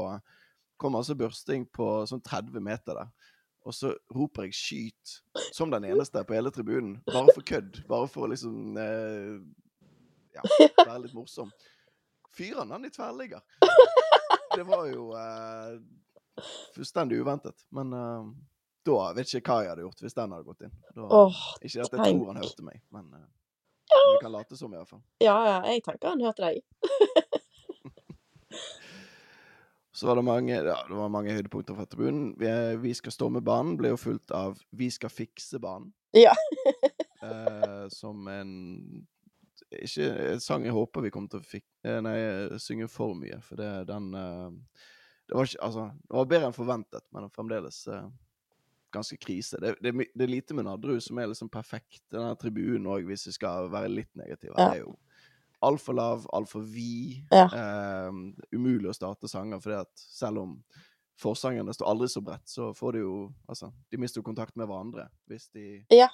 [0.82, 3.12] kom altså Børsting på sånn 30 meter der.
[3.68, 5.22] Og så roper jeg 'skyt'
[5.54, 7.02] som den eneste på hele tribunen.
[7.06, 7.82] Bare for kødd.
[7.88, 9.38] Bare for å liksom eh,
[10.34, 10.42] ja,
[10.86, 11.52] være litt morsom.
[12.32, 13.42] Fyrer han den i tverrligger?
[14.56, 15.78] Det var jo eh,
[16.76, 17.66] fullstendig uventet.
[17.72, 18.24] Men eh,
[18.88, 20.76] da vet ikke hva jeg hadde gjort hvis den hadde gått inn.
[20.96, 22.22] Da, oh, ikke at jeg tenk.
[22.22, 23.28] tror han hørte meg, men eh,
[23.98, 25.04] vi kan late som, i hvert fall.
[25.24, 26.64] ja, ja, jeg tenker han hørte deg.
[29.98, 32.36] Så var det mange, ja, det var mange høydepunkter fra tribunen.
[32.38, 32.50] Vi,
[32.84, 35.90] vi skal storme banen ble jo fulgt av Vi skal fikse banen.
[36.14, 36.36] Ja.
[37.24, 38.52] uh, som en
[39.74, 42.14] Ikke en sang jeg håper vi kommer til å fik, eh, nei,
[42.62, 44.54] synge for mye, for det, den uh,
[45.26, 48.06] Det var ikke Altså, det var bedre enn forventet, men fremdeles eh,
[48.98, 49.60] ganske krise.
[49.62, 52.02] Det, det, det er lite med Nadderud som er liksom perfekt.
[52.14, 54.56] Denne tribunen òg, hvis vi skal være litt negative.
[54.58, 54.74] Ja.
[54.74, 54.96] Er jo
[55.66, 57.24] altfor lav, altfor vid.
[57.34, 57.48] Ja.
[57.50, 58.12] Eh,
[58.54, 60.60] umulig å starte sanger, fordi at selv om
[61.18, 63.16] forsangerne står aldri så bredt, så får de jo
[63.50, 66.10] Altså, de mister jo kontakt med hverandre hvis de Ja.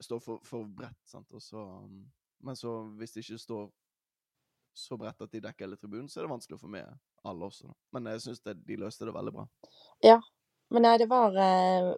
[0.00, 1.28] står for, for bredt, sant.
[1.36, 2.06] Og så, um,
[2.40, 3.68] men så hvis de ikke står
[4.80, 6.86] så bredt at de dekker hele tribunen, så er det vanskelig å få med
[7.26, 7.68] alle også.
[7.92, 9.44] Men jeg syns de løste det veldig bra.
[10.06, 10.20] Ja.
[10.70, 11.90] Men nei, det var eh,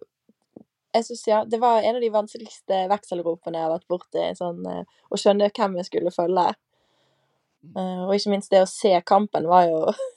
[0.93, 4.25] Jeg synes, ja, det var en av de vanskeligste vekselropene jeg har vært borti.
[4.37, 6.51] Sånn, eh, å skjønne hvem jeg skulle følge.
[7.73, 9.85] Eh, og ikke minst det å se kampen var jo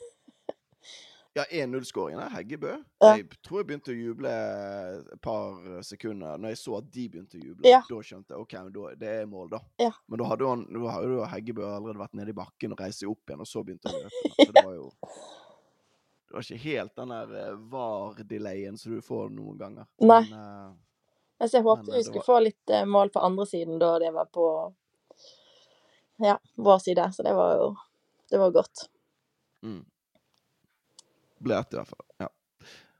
[1.36, 2.70] Ja, 1-0-skåringen er Heggebø.
[3.04, 7.36] Jeg tror jeg begynte å juble et par sekunder når jeg så at de begynte
[7.36, 7.66] å juble.
[7.68, 7.82] Ja.
[7.84, 9.60] Da skjønte jeg OK, da, det er mål, da.
[9.82, 9.90] Ja.
[10.08, 13.04] Men da hadde, han, da hadde jo Heggebø allerede vært nede i bakken og reist
[13.04, 14.30] seg opp igjen, og så begynte å løpe.
[14.38, 14.88] Så det var jo
[16.26, 19.86] Det var ikke helt den der eh, var-delayen som du får noen ganger.
[20.02, 20.22] Nei.
[20.30, 20.74] Men, uh,
[21.38, 23.98] Altså, jeg håpet eh, vi skulle var- få litt uh, mål på andre siden da
[24.02, 24.46] det var på
[26.24, 27.04] Ja, vår side.
[27.12, 27.76] Så det var jo
[28.30, 28.88] Det var godt.
[29.62, 29.84] Mm.
[31.38, 32.06] Ble ett, i hvert fall.
[32.18, 32.28] Ja.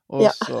[0.09, 0.29] Og Ja.
[0.31, 0.59] så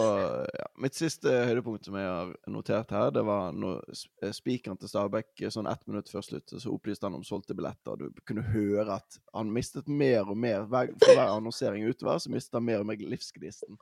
[0.53, 0.65] ja.
[0.77, 3.79] Mitt siste høydepunkt som jeg har notert her, det var når
[4.21, 7.55] eh, spikeren til Stabæk eh, sånn ett minutt før slutt, så opplyste han om solgte
[7.55, 7.95] billetter.
[7.95, 10.65] Du kunne høre at han mistet mer og mer.
[10.67, 13.79] Hver, for hver annonsering utover, så mistet han mer og mer livsgnisten.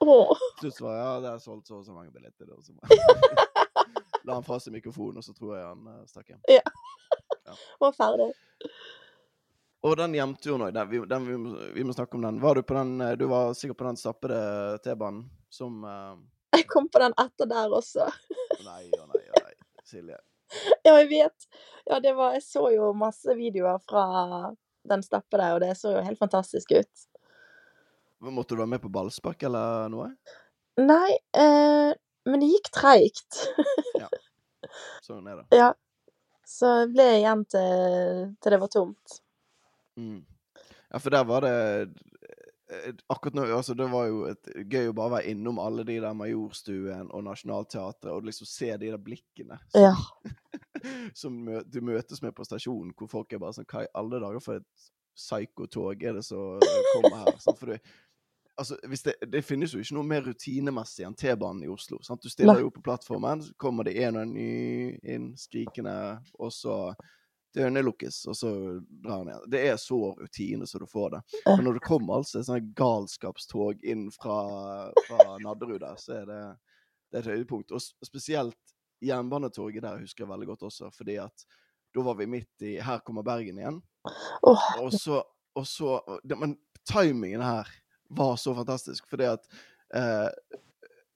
[0.62, 2.52] Til slutt var ja, det er solgt så og så mange billetter.
[2.54, 2.78] Og så
[4.26, 6.46] la han fra seg mikrofonen, og så tror jeg han eh, stakk hjem.
[7.82, 8.30] var ferdig.
[9.86, 10.78] Og den hjemturen òg.
[10.90, 11.36] Vi- vi,
[11.76, 12.40] vi må snakke om den.
[12.42, 14.40] Var du på den eh, Du var sikkert på den stappede
[14.84, 16.16] T-banen som uh...
[16.56, 18.08] Jeg kom på den etter der også.
[18.66, 19.54] Nei og nei og nei.
[19.86, 20.18] Silje.
[20.86, 21.46] Ja, jeg vet.
[21.90, 24.04] Ja, det var Jeg så jo masse videoer fra
[24.88, 27.06] den stappede, og det så jo helt fantastisk ut.
[28.22, 30.12] Måtte du være med på ballspark eller noe?
[30.80, 31.92] Nei, eh,
[32.30, 33.40] men det gikk treigt.
[35.06, 35.46] Sånn er det.
[35.58, 35.72] Ja.
[36.46, 39.18] Så jeg ble igjen til, til det var tomt.
[39.98, 40.26] Mm.
[40.92, 41.56] Ja, for der var det
[42.72, 45.98] eh, Akkurat nå altså Det var jo et, gøy å bare være innom alle de
[46.04, 49.94] der Majorstuen og Nationaltheatret og liksom se de der blikkene som, Ja.
[51.22, 54.22] som mø du møtes med på stasjonen, hvor folk er bare sånn Hva i alle
[54.24, 56.60] dager for et psykotog er det som
[56.94, 57.38] kommer her?
[57.40, 57.80] Sånn, For det,
[58.60, 62.02] altså, det, det finnes jo ikke noe mer rutinemessig enn T-banen i Oslo.
[62.04, 62.24] Sant?
[62.24, 65.96] Du stiller jo på plattformen, så kommer det en og en ny inn skrikende,
[66.40, 66.78] og så
[67.56, 68.52] dørene lukkes, og så
[69.04, 69.50] drar han igjen.
[69.52, 71.22] Det er så rutine så du får det.
[71.48, 74.40] Men når det kommer altså et sånt galskapstog inn fra,
[75.08, 76.42] fra Nadderud der, så er det,
[77.12, 77.76] det er et høydepunkt.
[77.76, 81.48] Og spesielt jernbanetoget der husker jeg veldig godt også, fordi at
[81.96, 83.80] da var vi midt i Her kommer Bergen igjen.
[84.44, 85.22] Og så,
[85.56, 87.70] og så det, Men timingen her
[88.10, 89.48] var så fantastisk, fordi at
[89.96, 90.28] eh,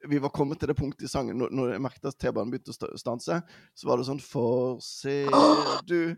[0.07, 2.71] vi var kommet til det punktet i sangen når, når jeg merket at T-banen begynte
[2.71, 3.41] å stanse,
[3.75, 5.27] så var det sånn For ser
[5.89, 6.15] du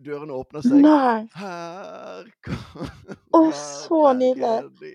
[0.00, 0.80] Dørene åpner seg.
[0.80, 1.26] nei.
[1.36, 4.94] Her kommer Å, så nydelig.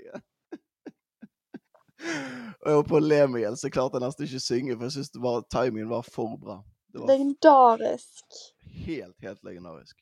[2.65, 4.45] Og jeg var på å le meg i hjel, så jeg klarte nesten ikke å
[4.47, 6.57] synge, for jeg syntes timingen var for bra.
[6.89, 8.41] Det var Legendarisk.
[8.85, 9.97] helt, helt legendarisk.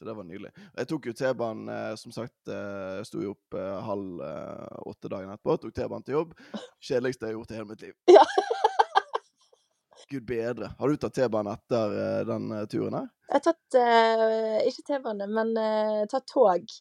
[0.00, 0.48] Så det var nydelig.
[0.78, 4.78] Jeg tok jo T-banen, eh, som sagt, eh, jeg sto jo opp eh, halv eh,
[4.88, 5.58] åtte dagen etterpå.
[5.60, 6.32] Tok T-banen til jobb.
[6.88, 7.92] Kjedeligste jeg har gjort i hele mitt liv.
[8.08, 8.22] Ja.
[10.14, 10.72] Gud bedre.
[10.78, 13.12] Har du tatt T-banen etter eh, den eh, turen her?
[13.28, 16.72] Jeg har tatt eh, ikke T-bane, men eh, tatt tog.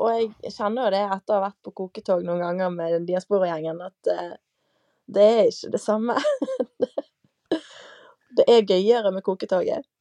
[0.00, 3.84] Og jeg kjenner jo det etter å ha vært på koketog noen ganger med diasporagjengen,
[3.84, 4.36] at eh,
[5.12, 6.16] det er ikke det samme.
[8.40, 9.91] det er gøyere med koketoget.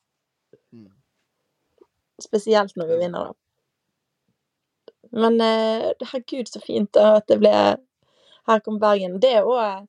[2.21, 3.37] Spesielt når vi vinner, da.
[5.11, 7.53] Men eh, herregud, så fint da at det ble
[8.47, 9.19] Her kom Bergen.
[9.21, 9.83] Det er òg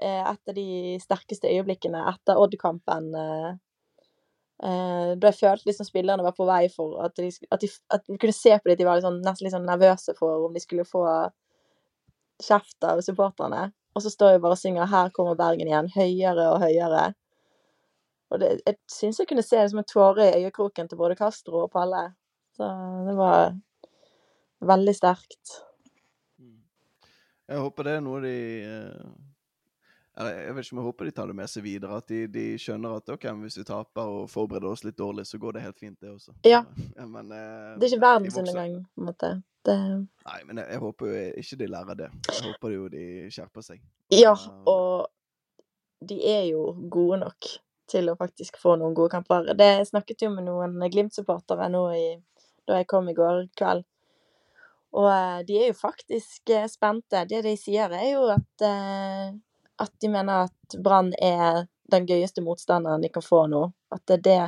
[0.00, 3.10] eh, et av de sterkeste øyeblikkene etter Odd-kampen.
[3.18, 3.50] Eh,
[4.64, 8.06] eh, da jeg følte liksom spillerne var på vei for at, de, at, de, at
[8.06, 10.56] du kunne se på dem at de var sånn, nesten litt sånn nervøse for om
[10.56, 11.04] de skulle få
[12.44, 13.68] kjeft av supporterne.
[13.96, 17.12] Og så står jeg bare og synger 'Her kommer Bergen igjen', høyere og høyere.
[18.30, 21.16] Og det, jeg syns jeg kunne se det som en tåre i øyekroken til både
[21.16, 22.02] Castro og Palle.
[22.56, 22.66] Så
[23.06, 23.54] det var
[24.68, 25.54] veldig sterkt.
[26.40, 26.58] Mm.
[27.48, 28.34] Jeg håper det er noe de
[28.66, 29.08] eh,
[30.18, 32.00] Jeg vet ikke om jeg håper de tar det med seg videre.
[32.02, 35.38] At de, de skjønner at ok, hvis vi taper og forbereder oss litt dårlig, så
[35.40, 36.34] går det helt fint, det også.
[36.44, 36.64] Ja.
[36.98, 39.30] men, eh, Det er ikke verdens verdensundergang, på en måte.
[39.68, 39.76] Det,
[40.26, 42.10] Nei, men jeg, jeg håper jo ikke de lærer det.
[42.28, 43.80] Jeg håper jo de skjerper seg.
[44.12, 45.08] ja, Eh, og
[46.08, 47.48] de er jo gode nok
[47.88, 49.52] til å faktisk få noen gode kamper.
[49.58, 52.08] Det jeg snakket jo med noen Glimt-supportere nå i,
[52.68, 53.86] da jeg kom i går kveld.
[54.96, 57.24] Og eh, de er jo faktisk eh, spente.
[57.28, 59.26] Det de sier, er jo at, eh,
[59.84, 63.66] at de mener at Brann er den gøyeste motstanderen de kan få nå.
[63.92, 64.40] At det er det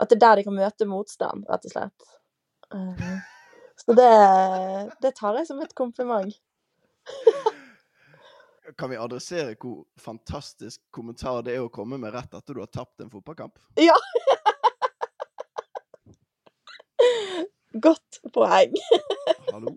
[0.00, 2.06] At det er der de kan møte motstand, rett og slett.
[3.80, 4.12] Så det,
[5.02, 6.32] det tar jeg som et kompliment.
[8.78, 12.70] Kan vi adressere hvor fantastisk kommentar det er å komme med rett etter du har
[12.70, 13.58] tapt en fotballkamp?
[13.80, 13.96] Ja!
[17.86, 18.74] Godt poeng.
[19.52, 19.76] Hallo?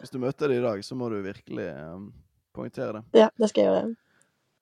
[0.00, 2.10] Hvis du møter det i dag, så må du virkelig um,
[2.54, 3.22] poengtere det.
[3.24, 3.94] Ja, det skal jeg gjøre.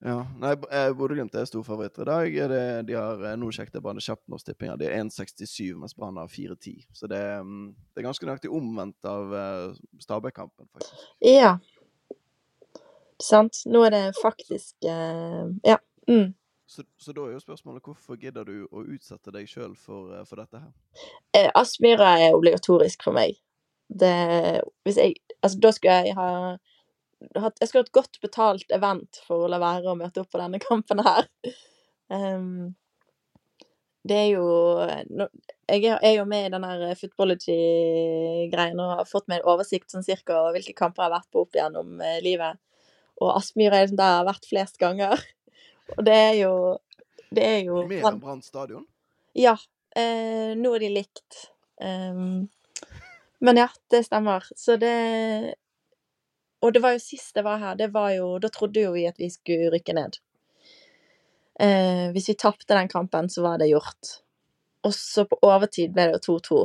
[0.04, 2.34] Ja, nei, eh, Bodø-Glimt er storfavoritter i dag.
[2.50, 4.74] Det, de har eh, nå sjekket jeg bare kjapt Norsk Tipping.
[4.76, 6.82] De er 1,67, mens Brann har 4,10.
[6.92, 11.06] Så det, mm, det er ganske nøyaktig omvendt av uh, Stabæk-kampen, faktisk.
[11.24, 11.54] Ja.
[13.22, 13.62] Sant.
[13.66, 15.78] Nå er det faktisk eh, Ja.
[16.08, 16.34] Mm.
[16.66, 20.24] Så, så da er jo spørsmålet hvorfor gidder du å utsette deg sjøl for, eh,
[20.28, 20.70] for dette her?
[21.36, 23.36] Eh, Aspmyra er obligatorisk for meg.
[23.88, 26.28] Det Hvis jeg Altså, da skulle jeg ha
[27.36, 30.40] hatt, Jeg skulle hatt godt betalt event for å la være å møte opp på
[30.40, 31.28] denne kampen her.
[32.10, 32.74] Um,
[34.08, 34.44] det er jo
[35.10, 35.28] nå-
[35.68, 40.04] Jeg er, jo med i den her footballogy-greien og har fått meg en oversikt sånn
[40.04, 42.58] cirka hvilke kamper jeg har vært på opp igjennom eh, livet.
[43.22, 45.22] Og Aspmyra er liksom der jeg har vært flest ganger.
[45.96, 46.54] Og det er jo
[47.34, 48.86] Det er jo Mer enn Brann stadion?
[49.34, 49.56] ja.
[49.94, 51.36] Eh, nå er de likt.
[51.78, 52.48] Um,
[53.38, 54.46] men ja, det stemmer.
[54.56, 55.54] Så det
[56.62, 59.06] Og det var jo sist jeg var her, det var jo Da trodde jo vi
[59.06, 60.18] at vi skulle rykke ned.
[61.60, 64.18] Eh, hvis vi tapte den kampen, så var det gjort.
[64.84, 66.64] Og så på overtid ble det jo 2-2.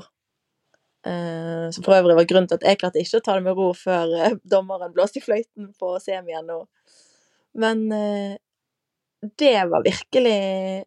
[1.06, 3.56] Eh, som for øvrig var grunnen til at jeg klarte ikke å ta det med
[3.56, 6.60] ro før eh, dommeren blåste i fløyten på semien nå.
[7.60, 8.36] Men eh,
[9.40, 10.36] det var virkelig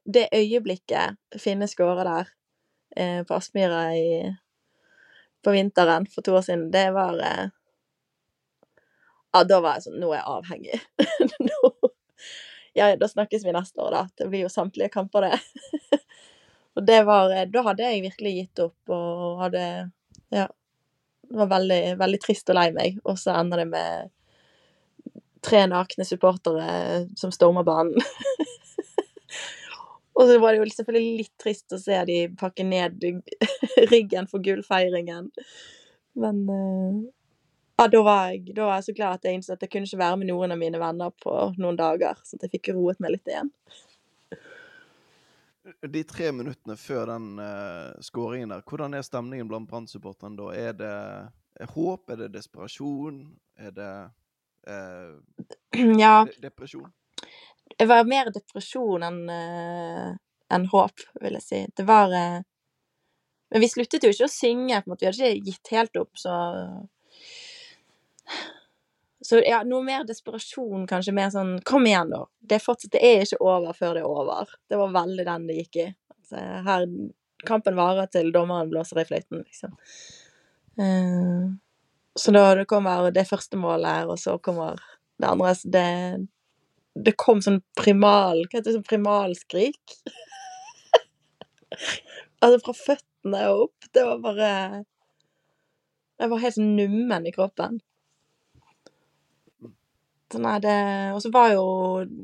[0.09, 2.31] det øyeblikket Finne skåra der
[3.29, 3.83] på Aspmyra
[5.45, 6.71] på vinteren for to år siden.
[6.73, 7.21] Det var
[9.33, 10.81] Ja, da var jeg sånn Nå er jeg avhengig.
[11.49, 11.71] nå,
[12.77, 14.03] ja, da snakkes vi neste år, da.
[14.17, 16.01] Det blir jo samtlige kamper, det.
[16.77, 19.65] og det var Da hadde jeg virkelig gitt opp og hadde
[20.33, 20.49] Ja.
[21.33, 22.99] Det var veldig, veldig trist og lei meg.
[23.09, 24.11] Og så ender det med
[25.43, 27.97] tre nakne supportere som stormer banen.
[30.13, 33.01] Og så var det jo selvfølgelig litt trist å se de pakke ned
[33.93, 35.31] ryggen for gullfeiringen.
[36.21, 36.99] Men eh,
[37.81, 39.89] ja, da var, jeg, da var jeg så glad at jeg innså at jeg kunne
[39.89, 42.21] ikke være med noen av mine venner på noen dager.
[42.29, 43.49] Så jeg fikk roet meg litt igjen.
[45.93, 50.49] De tre minuttene før den uh, skåringen der, hvordan er stemningen blant Brann-supporterne da?
[50.59, 50.97] Er det
[51.61, 52.11] er håp?
[52.11, 53.23] Er det desperasjon?
[53.57, 53.93] Er det
[54.67, 55.15] uh,
[56.03, 56.91] Ja, depresjon?
[57.79, 60.11] det var mer depresjon enn uh,
[60.53, 61.61] en håp, vil jeg si.
[61.77, 62.41] Det var eh,
[63.53, 65.05] Men vi sluttet jo ikke å synge, på en måte.
[65.05, 66.35] Vi hadde ikke gitt helt opp, så
[69.33, 72.27] Så ja, noe mer desperasjon, kanskje mer sånn Kom igjen, da.
[72.37, 74.51] Det er fortsatt Det er ikke over før det er over.
[74.69, 75.87] Det var veldig den det gikk i.
[76.19, 76.87] Altså, her
[77.49, 79.73] Kampen varer til dommeren blåser i fløyten, liksom.
[80.79, 81.49] Uh,
[82.15, 84.79] så da det kommer det første målet, og så kommer
[85.19, 85.89] det andre Det
[86.95, 88.77] det kom sånn primal Hva heter det?
[88.77, 89.95] Sånn primalskrik.
[92.43, 93.89] altså fra føttene og opp.
[93.95, 94.51] Det var bare
[96.21, 97.81] Jeg var helt nummen i kroppen.
[100.41, 100.75] Nei, det
[101.13, 101.65] Og så var jo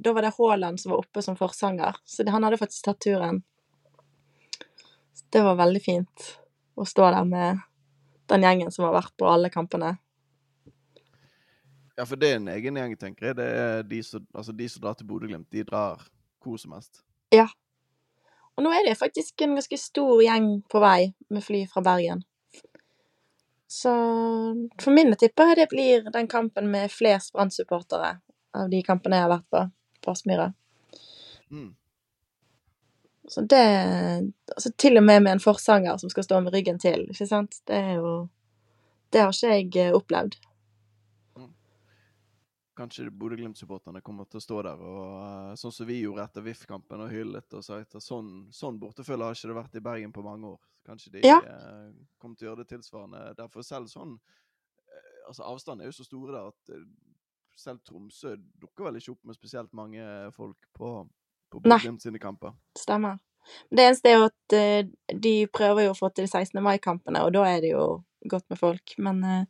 [0.04, 3.00] Da var det Haaland som var oppe som forsanger, så det, han hadde faktisk tatt
[3.04, 3.42] turen.
[5.12, 6.28] Så det var veldig fint
[6.78, 7.64] å stå der med
[8.30, 9.96] den gjengen som har vært på alle kampene.
[11.98, 13.38] Ja, for det er en egen gjeng, tenker jeg.
[13.40, 16.04] Det er de som, altså de som drar til Bodø-Glimt, de drar
[16.44, 17.00] hvor som helst.
[17.34, 17.48] Ja.
[18.54, 22.22] Og nå er det faktisk en ganske stor gjeng på vei med fly fra Bergen.
[23.68, 23.92] Så
[24.80, 28.14] for min tipper jeg det blir den kampen med flest Brann-supportere
[28.56, 29.64] av de kampene jeg har vært på
[30.00, 30.52] på Aspmyra.
[31.50, 31.74] Mm.
[33.28, 33.64] Så det
[34.56, 37.60] Altså til og med med en forsanger som skal stå med ryggen til, ikke sant.
[37.66, 38.28] Det er jo
[39.12, 40.34] Det har ikke jeg eh, opplevd.
[42.76, 47.00] Kanskje Bodø-Glimt-supporterne kommer til å stå der og eh, sånn som vi gjorde etter VIF-kampen
[47.00, 50.22] og hyllet og sa at sånn, sånn bortefølge har ikke det vært i Bergen på
[50.22, 50.60] mange år.
[50.88, 51.38] Kanskje de Ja.
[51.44, 53.22] eh, kommer til å gjøre det tilsvarende.
[53.36, 56.84] Derfor selv sånn eh, Altså Avstanden er jo så store der at eh,
[57.58, 60.92] selv Tromsø dukker vel ikke opp med spesielt mange folk på,
[61.50, 61.60] på.
[61.60, 62.54] Bodø-Glimt sine kamper.
[62.78, 63.18] Stemmer.
[63.72, 66.58] Det eneste er jo at eh, de prøver jo å få til 16.
[66.64, 67.84] mai-kampene, og da er det jo
[68.28, 68.94] godt med folk.
[68.98, 69.44] Men eh,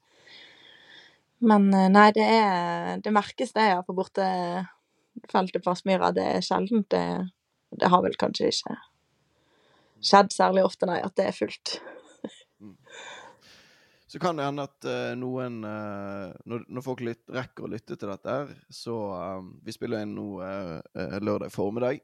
[1.40, 6.10] Men eh, nei, det er Det merkes det, ja, på bortefeltet på Aspmyra.
[6.14, 7.04] Det er sjeldent det
[7.78, 8.76] Det har vel kanskje ikke
[10.04, 11.78] skjedd særlig ofte, nei, at det er fullt.
[14.08, 17.96] Så kan det hende at uh, noen uh, når, når folk litt, rekker å lytte
[17.98, 22.00] til dette her, så eh, Vi spiller inn nå uh, lørdag formiddag.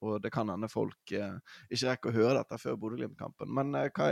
[0.00, 3.50] og det kan hende folk ikke rekker å høre dette før Bodø-Glimt-kampen.
[3.50, 4.10] Men hva,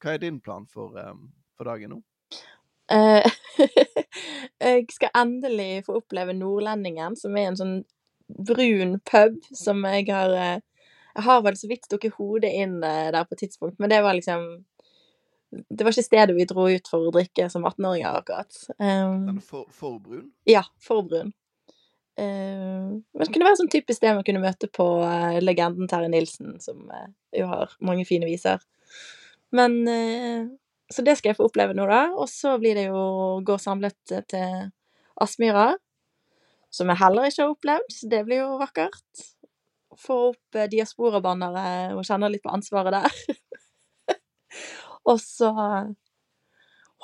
[0.00, 1.26] hva er din plan for, um,
[1.58, 1.98] for dagen nå?
[4.64, 7.76] Jeg skal endelig få oppleve Nordlendingen, som er en sånn
[8.48, 10.62] brun pub som jeg har
[11.18, 13.98] Jeg har vel så vidt stukket hodet inn eh, der på et tidspunkt, men det
[14.04, 14.44] var liksom
[15.50, 18.58] Det var ikke stedet vi dro ut for å drikke som 18-åringer, akkurat.
[18.76, 20.28] Um, Den for, for brun?
[20.46, 21.32] ja, for brun.
[22.20, 26.10] Eh, men det kunne være sånn typisk sted man kunne møte på uh, legenden Terje
[26.12, 28.62] Nilsen, som uh, jo har mange fine viser.
[29.56, 29.80] Men
[30.92, 32.10] Så det skal jeg få oppleve nå, da.
[32.16, 33.96] Og så blir det jo å gå samlet
[34.28, 34.68] til
[35.20, 35.72] Aspmyra,
[36.72, 39.24] som jeg heller ikke har opplevd, så det blir jo vakkert.
[39.98, 44.18] Få opp eh, diasporabannere og kjenne litt på ansvaret der.
[45.10, 45.52] og så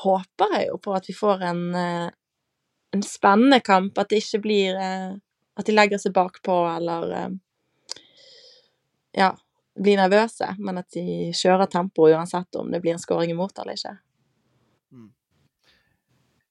[0.04, 2.12] håper jeg jo på at vi får en eh,
[2.94, 5.14] en spennende kamp, at det ikke blir eh,
[5.54, 7.33] At de legger seg bakpå eller eh,
[9.18, 9.33] Ja,
[9.74, 13.78] blir nervøse, men at de kjører tempoet uansett om det blir en skåring imot eller
[13.78, 13.92] ikke.
[14.90, 15.09] Mm.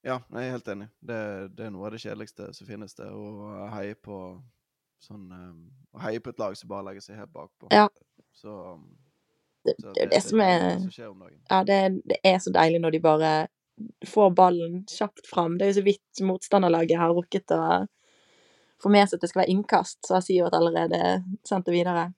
[0.04, 0.88] Ja, jeg er helt enig.
[1.00, 1.20] Det,
[1.56, 3.08] det er noe av det kjedeligste som finnes, det.
[3.08, 4.18] Å heie på
[5.04, 5.64] sånn um,
[5.94, 7.70] Å heie på et lag som bare legger seg helt bakpå.
[7.74, 7.88] Ja.
[8.34, 8.88] Så, um,
[9.64, 11.42] Det, så det er det som er som skjer om dagen.
[11.50, 13.34] Ja, det, det er så deilig når de bare
[14.08, 15.58] får ballen kjapt fram.
[15.58, 17.64] Det er jo så vidt motstanderlaget har rukket å
[18.84, 21.00] få med seg at det skal være innkast, så har Sivert allerede
[21.48, 22.10] sendt det videre.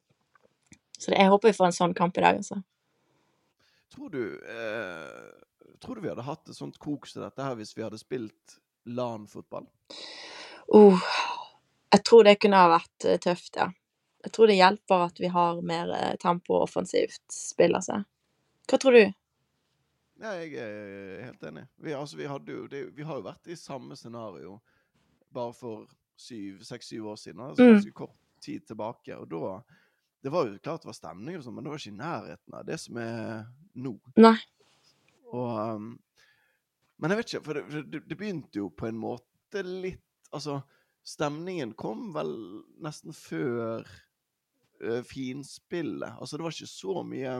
[0.98, 2.62] Så det, jeg håper vi får en sånn kamp i dag, altså.
[3.94, 5.26] Tror du eh,
[5.84, 8.56] Tror du vi hadde hatt et sånt kok som dette her hvis vi hadde spilt
[8.90, 9.68] LAN-fotball?
[10.74, 11.04] Uh,
[11.96, 13.70] jeg tror det kunne ha vært eh, tøft, ja.
[14.26, 18.02] Jeg tror det hjelper at vi har mer eh, tempo offensivt spill, altså.
[18.66, 19.04] Hva tror du?
[20.24, 21.66] Ja, jeg er helt enig.
[21.84, 24.58] Vi, altså, vi, jo, det, vi har jo vært i samme scenario
[25.36, 25.86] bare for
[26.18, 27.42] seks-syv år siden.
[27.44, 27.92] Altså Mm.
[27.94, 29.18] kort tid tilbake.
[29.18, 29.62] Og da
[30.24, 32.66] Det var jo klart det var stemning, sånn, men det var ikke i nærheten av
[32.66, 33.46] det som er
[33.76, 33.92] nå.
[34.18, 34.38] Nei.
[35.34, 36.00] Og um,
[36.98, 40.02] Men jeg vet ikke, for det, det, det begynte jo på en måte litt
[40.34, 40.64] Altså,
[41.06, 42.34] stemningen kom vel
[42.84, 46.18] nesten før uh, finspillet.
[46.20, 47.36] Altså, det var ikke så mye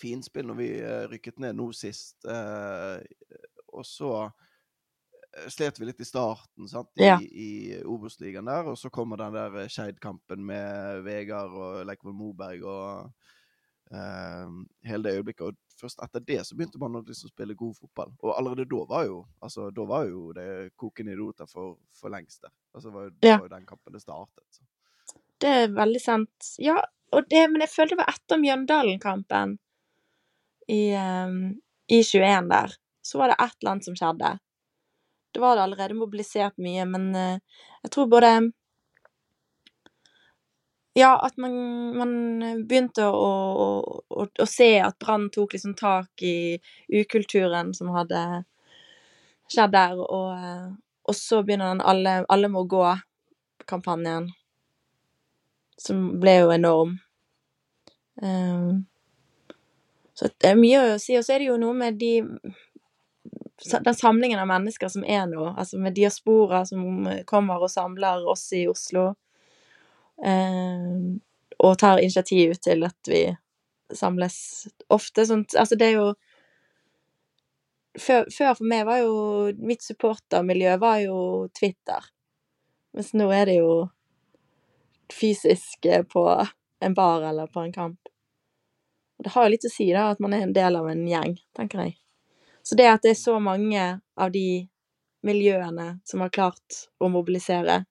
[0.00, 2.18] finspill når vi uh, rykket ned nå sist.
[2.24, 3.00] Uh,
[3.70, 4.14] og så
[5.48, 7.18] slet vi litt i starten, sant, i, Ja.
[7.20, 8.72] i Obos-ligaen der.
[8.72, 13.12] Og så kommer den der Skeid-kampen med Vegard og Leikvoll Moberg og
[13.90, 15.46] hele det øyeblikket.
[15.50, 18.12] Og først etter det så begynte man å liksom spille god fotball.
[18.22, 22.42] Og allerede da var jo altså, da var jo det kokende idioter for, for lengst
[22.44, 22.52] der.
[22.74, 23.38] Altså, det var, Ja.
[23.38, 24.44] var jo den kampen det startet.
[24.50, 24.62] Så.
[25.40, 26.52] Det er veldig sant.
[26.58, 26.76] Ja,
[27.10, 29.56] det, men jeg følte det var etter Mjøndalen-kampen
[30.68, 31.40] i, um,
[31.90, 32.76] i 21 der.
[33.02, 34.36] Så var det et eller annet som skjedde.
[35.34, 38.52] Da var det allerede mobilisert mye, men uh, jeg tror både
[40.92, 41.52] Ja, at man,
[41.96, 42.14] man
[42.66, 43.28] begynte å,
[43.64, 43.68] å,
[44.10, 48.22] å, å se at Brann tok liksom tak i ukulturen som hadde
[49.50, 50.66] skjedd der, og, eh,
[51.06, 54.32] og så begynner den alle, alle må gå-kampanjen
[55.80, 56.98] som ble jo enorm.
[58.20, 58.84] Um,
[60.14, 61.16] så det er mye å si.
[61.16, 62.18] Og så er det jo noe med de
[63.60, 68.46] Den samlingen av mennesker som er nå, altså med diaspora som kommer og samler oss
[68.56, 69.10] i Oslo,
[70.20, 73.22] og tar initiativ til at vi
[73.96, 75.26] samles ofte.
[75.26, 76.08] Sånt, altså det er jo
[77.98, 79.14] før, før for meg var jo
[79.58, 82.04] Mitt supportermiljø var jo Twitter.
[82.96, 83.74] Mens nå er det jo
[85.14, 86.24] fysisk eh, på
[86.80, 88.00] en bar eller på en kamp.
[89.18, 91.34] Det har jo litt å si, da, at man er en del av en gjeng,
[91.56, 91.96] tenker jeg.
[92.62, 93.84] Så det at det er så mange
[94.16, 94.68] av de
[95.26, 97.84] miljøene som har klart å mobilisere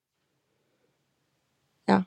[1.90, 2.04] Ja.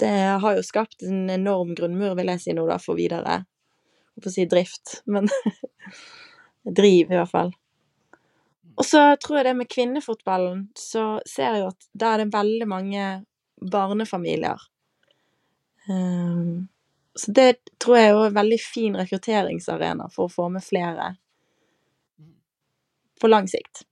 [0.00, 3.42] Det har jo skapt en enorm grunnmur, vil jeg si nå, da, for videre
[4.10, 5.28] holdt på å si drift, men
[6.80, 7.52] driv, i hvert fall.
[8.80, 12.32] Og så tror jeg det med kvinnefotballen, så ser jeg jo at da er det
[12.32, 13.06] veldig mange
[13.60, 14.62] barnefamilier.
[15.88, 16.68] Ehm,
[17.14, 17.50] så det
[17.82, 21.14] tror jeg er jo en veldig fin rekrutteringsarena for å få med flere
[23.20, 23.84] på lang sikt.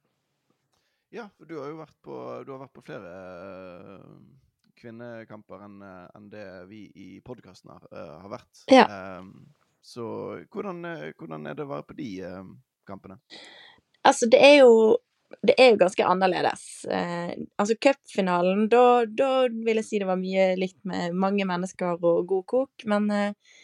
[1.13, 4.48] Ja, du har jo vært på, har vært på flere eh,
[4.79, 8.63] kvinnekamper enn en det vi i podkasten har, uh, har vært.
[8.73, 8.87] Ja.
[9.19, 9.51] Um,
[9.89, 10.05] så
[10.53, 12.49] hvordan, eh, hvordan er det å være på de uh,
[12.89, 13.19] kampene?
[14.07, 14.73] Altså, det er jo
[15.45, 16.85] det er jo ganske annerledes.
[16.89, 21.99] Eh, altså, cupfinalen, da, da vil jeg si det var mye likt med mange mennesker
[21.99, 23.57] og god kok, men eh,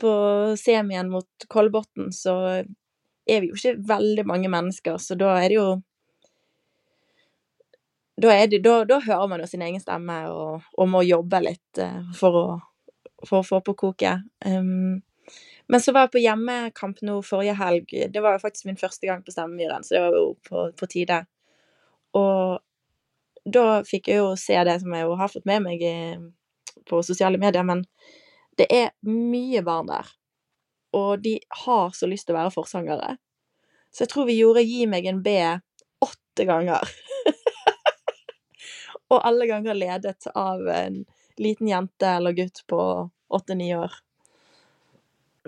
[0.00, 0.12] på
[0.56, 5.58] semien mot Kolbotn så er vi jo ikke veldig mange mennesker, så da er det
[5.60, 5.68] jo
[8.20, 11.80] Da, det, da, da hører man jo sin egen stemme og, og må jobbe litt
[11.80, 14.26] eh, for, å, for å få på koket.
[14.44, 15.00] Um,
[15.72, 17.94] men så var jeg på hjemmekamp nå forrige helg.
[18.12, 20.88] Det var jo faktisk min første gang på Stemmemyren, så det var jo på, på
[20.92, 21.22] tide.
[22.18, 22.60] Og
[23.48, 25.96] da fikk jeg jo se det som jeg jo har fått med meg i,
[26.88, 27.86] på sosiale medier, men
[28.60, 30.10] det er mye barn der.
[30.92, 33.16] Og de har så lyst til å være forsangere.
[33.92, 35.32] Så jeg tror vi gjorde Gi meg en B
[36.04, 36.92] åtte ganger.
[39.12, 41.02] Og alle ganger ledet av en
[41.40, 42.80] liten jente eller gutt på
[43.32, 43.92] åtte-ni år.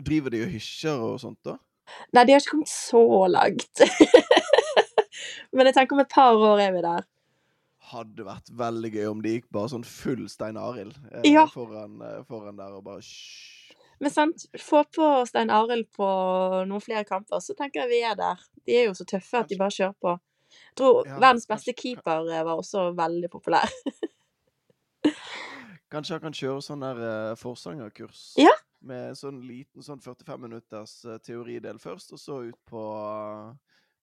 [0.04, 1.56] Driver de og hysjer og sånt, da?
[2.16, 3.82] Nei, de har ikke kommet så langt.
[5.54, 7.04] Men jeg tenker om et par år er vi der.
[7.94, 11.44] Hadde vært veldig gøy om det gikk bare sånn full Stein Arild eh, Ja.
[11.52, 13.74] foran, eh, foran der og bare hysj.
[14.02, 16.08] Men sant, få på Stein Arild på
[16.66, 18.40] noen flere kamper, så tenker jeg vi er der.
[18.66, 20.16] De er jo så tøffe at de bare kjører på.
[20.75, 23.70] Jeg tror Ja, verdens beste kanskje- keeper eh, var også veldig populær.
[25.95, 28.51] Kanskje han kan kjøre sånn der uh, forsangerkurs Ja.
[28.83, 32.83] med sånn liten sånn 45 minutters uh, teoridel først, og så ut på,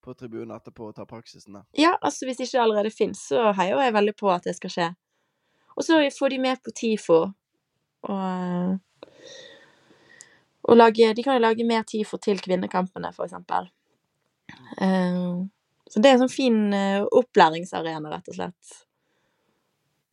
[0.05, 1.65] på tribunen etterpå og ta praksisen der.
[1.75, 4.71] Ja, altså hvis ikke det allerede fins, så heier jeg veldig på at det skal
[4.77, 4.87] skje.
[5.75, 7.19] Og så får de med på TIFO.
[8.07, 8.79] Og,
[10.77, 13.67] lage, de kan jo lage mer TIFO til kvinnekampene, for eksempel.
[14.79, 15.43] Eh,
[15.91, 18.75] så det er en sånn fin eh, opplæringsarena, rett og slett.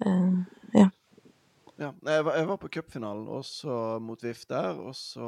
[0.04, 0.88] Uh, Ja,
[1.78, 1.92] ja.
[2.04, 5.26] jeg var, jeg var på cupfinalen, og så mot VIF der, og så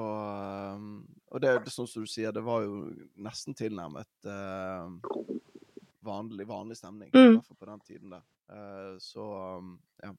[0.76, 2.80] um, Og det er sånn som du sier, det var jo
[3.22, 4.90] nesten tilnærmet uh,
[6.07, 7.36] vanlig, vanlig stemning, i Mm.
[7.38, 8.26] hvert fall på den tiden der.
[8.51, 9.24] Uh, så
[10.03, 10.11] ja.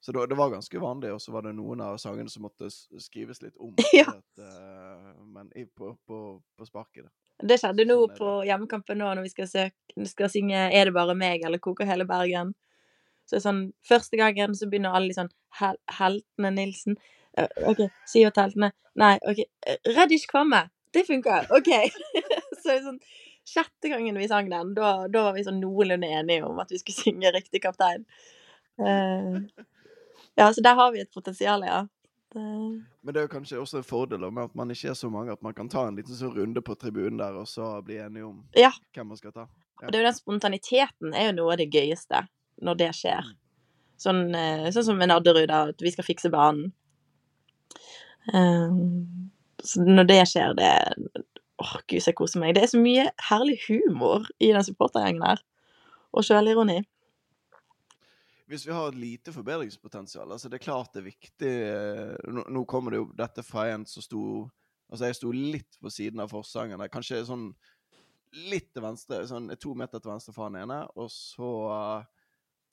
[0.00, 2.70] Så det, det var ganske vanlig, og så var det noen av sangene som måtte
[2.72, 3.74] skrives litt om.
[3.92, 4.06] Ja.
[4.14, 6.20] At, eh, men i, på, på,
[6.56, 7.10] på sparket.
[7.42, 10.94] Det skjedde nå Sånn på hjemmekampen nå når vi skal, søke, skal synge 'Er det
[10.94, 12.52] bare meg?' eller 'Koker hele Bergen'.
[13.26, 16.96] Så sånn, Første gangen så begynner alle litt sånn Hel 'Heltene Nilsen'.
[17.38, 18.72] Eh, OK, til Heltene.
[18.96, 19.44] Nei, OK.
[19.66, 20.68] eh, Reddish Kvamme.
[20.92, 21.46] Det funker.
[21.54, 21.70] OK.
[22.62, 23.00] så sånn
[23.50, 26.78] Sjette gangen vi sang den, da, da var vi sånn noenlunde enige om at vi
[26.78, 28.04] skulle synge riktig kaptein.
[28.78, 29.40] Uh,
[30.38, 31.80] ja, så der har vi et potensial, ja.
[32.30, 32.40] Det...
[33.02, 35.32] Men det er jo kanskje også en fordel med at man ikke er så mange,
[35.34, 38.28] at man kan ta en liten sånn runde på tribunen der, og så bli enige
[38.28, 38.70] om Ja.
[38.94, 39.46] hvem man skal ta.
[39.80, 42.26] Og det er jo den spontaniteten er jo noe av det gøyeste
[42.62, 43.32] når det skjer.
[44.00, 46.72] Sånn, eh, sånn som med Nadderud, at vi skal fikse banen.
[48.32, 48.78] Eh,
[49.64, 50.72] så når det skjer, det
[51.60, 52.54] Åh, gud, så jeg koser meg.
[52.56, 55.42] Det er så mye herlig humor i den supportergjengen her.
[56.16, 56.78] Og sjølironi.
[58.50, 62.42] Hvis vi har et lite forbedringspotensial altså Det er klart det er viktig eh, Nå,
[62.50, 64.24] nå kommer det jo dette fra en som sto
[64.90, 66.80] Altså, jeg sto litt på siden av forsangen.
[66.90, 67.52] Kanskje sånn
[68.50, 70.80] litt til venstre, sånn to meter til venstre fra den ene.
[70.98, 72.08] Og så uh,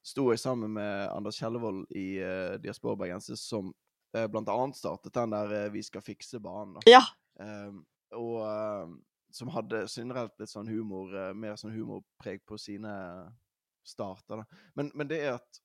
[0.02, 5.14] sto jeg sammen med Anders Kjellevold i uh, Diaspora Bergensis, som uh, blant annet startet
[5.14, 6.80] den der uh, 'Vi skal fikse banen'.
[6.80, 6.90] da.
[6.90, 7.04] Ja.
[7.38, 7.84] Um,
[8.18, 8.98] og
[9.38, 12.94] som hadde generelt litt sånn humor, mer sånn humorpreg på sine
[13.86, 14.42] starter.
[14.42, 14.62] da.
[14.74, 15.60] Men, men det er at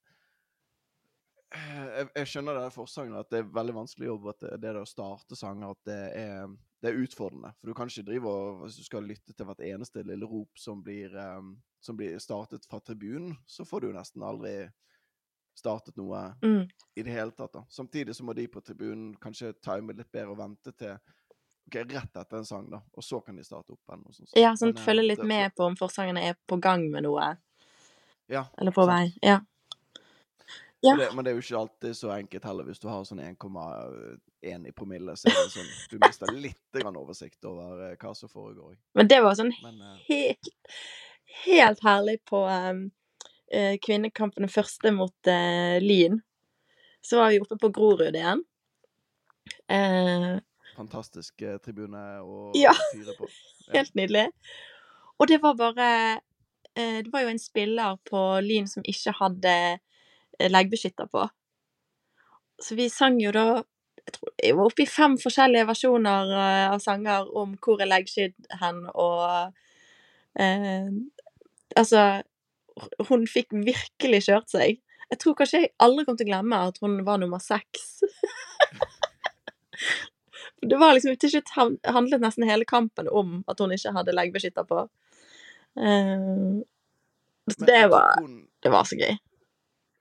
[1.55, 4.29] jeg, jeg skjønner det forsangen, at det er veldig vanskelig jobb.
[4.33, 6.47] At det, det å starte sanger, at det er,
[6.83, 7.53] det er utfordrende.
[7.61, 10.59] For du kan ikke drive og Hvis du skal lytte til hvert eneste lille rop
[10.59, 14.57] som blir, um, som blir startet fra tribunen, så får du nesten aldri
[15.55, 16.69] startet noe Mm.
[16.97, 17.53] i det hele tatt.
[17.53, 17.65] da.
[17.69, 20.95] Samtidig så må de på tribunen kanskje time litt bedre og vente til
[21.69, 22.81] ok, rett etter en sang, da.
[22.97, 23.81] Og så kan de starte opp.
[23.89, 24.05] igjen.
[24.13, 27.03] sånn Ja, sånn eh, følge litt det- med på om forsangerne er på gang med
[27.05, 27.37] noe.
[28.29, 29.13] Ja, Eller på vei.
[29.23, 29.41] Ja.
[30.83, 30.97] Ja.
[30.99, 32.67] det, men det er jo ikke alltid så enkelt heller.
[32.67, 36.99] Hvis du har sånn 1,1 i promille, så er det sånn Du mister litt grann
[36.99, 38.75] oversikt over eh, hva som foregår.
[38.99, 39.95] Men det var sånn Men uh...
[40.09, 40.51] helt,
[41.45, 42.85] helt herlig på um,
[43.55, 46.19] eh, kvinnekampen, den første mot uh, Lyn.
[47.03, 48.43] Så var vi oppe på Grorud igjen.
[49.71, 50.43] Uh,
[50.77, 52.75] fantastisk eh, tribune å Ja.
[52.93, 53.29] fyre på.
[53.69, 53.79] Ja.
[53.79, 54.27] helt nydelig.
[55.23, 55.89] Og det var bare
[56.75, 59.79] eh, Det var jo en spiller på Lyn som ikke hadde eh,
[60.41, 61.27] leggbeskytter på.
[62.63, 63.47] Så vi sang jo da
[64.03, 67.91] jeg tror jeg var oppe i fem forskjellige versjoner eh, av sanger om hvor er
[67.91, 69.53] leggskydd hen, og
[70.41, 70.89] eh,
[71.73, 72.21] Altså,
[73.09, 74.81] hun fikk virkelig kjørt seg.
[75.09, 78.03] Jeg tror kanskje jeg aldri kom til å glemme at hun var nummer seks.
[80.63, 84.69] Det var liksom til slutt handlet nesten hele kampen om at hun ikke hadde leggbeskytter
[84.69, 84.85] på.
[85.81, 86.61] Eh,
[87.67, 88.21] det var,
[88.63, 89.17] det var så gøy.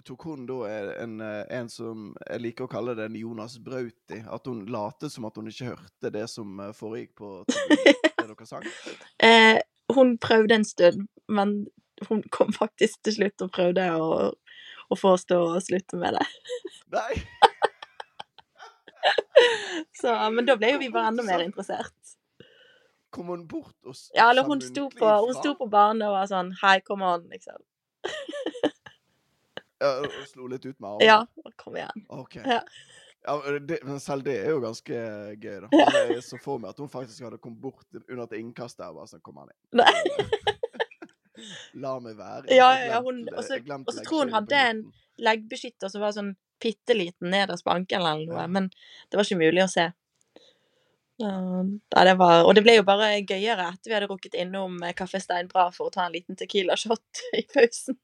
[0.05, 0.59] Tok hun da
[1.01, 4.21] en, eh, en som jeg liker å kalle den Jonas Brauti?
[4.21, 8.47] At hun later som at hun ikke hørte det som eh, foregikk på det dere
[8.49, 8.67] sang?
[9.23, 9.59] Eh,
[9.95, 11.55] hun prøvde en stund, men
[12.07, 16.17] hun kom faktisk til slutt og prøvde å, å få oss til å slutte med
[16.17, 16.25] det.
[16.95, 17.13] Nei!
[19.97, 21.97] Så, men da ble jo vi bare enda mer interessert.
[23.11, 26.29] Kom hun bort og Ja, eller hun sto på, hun sto på barnet og var
[26.31, 27.59] sånn Hei, come on, liksom.
[29.81, 31.05] Ja, og slo litt ut med armen?
[31.07, 32.03] Ja, kom igjen.
[32.21, 32.43] Okay.
[32.45, 32.61] Ja.
[33.25, 34.97] Ja, det, men selv det er jo ganske
[35.41, 35.81] gøy, da.
[36.09, 38.97] Jeg så for meg at hun faktisk hadde kommet bort under et innkast der og
[39.01, 39.81] bare sånn Kom han inn.
[39.81, 39.93] Nei.
[41.81, 42.49] La meg være.
[42.53, 44.57] Ja, Jeg ja, ja, hun- også, og så- Jeg glemte og så tror hun hadde
[44.71, 44.83] en-.
[45.21, 48.47] Leggbeskytter som var sånn bitte liten nederst på ankelen eller noe, Ja.
[48.47, 48.69] men
[49.09, 49.91] det var ikke mulig å se.
[51.21, 51.29] Ja,
[51.95, 54.93] ja, det var, og det ble jo bare gøyere etter vi hadde rukket innom eh,
[54.97, 57.97] Kafé Steinbra for å ta en liten Tequila-shot i pausen.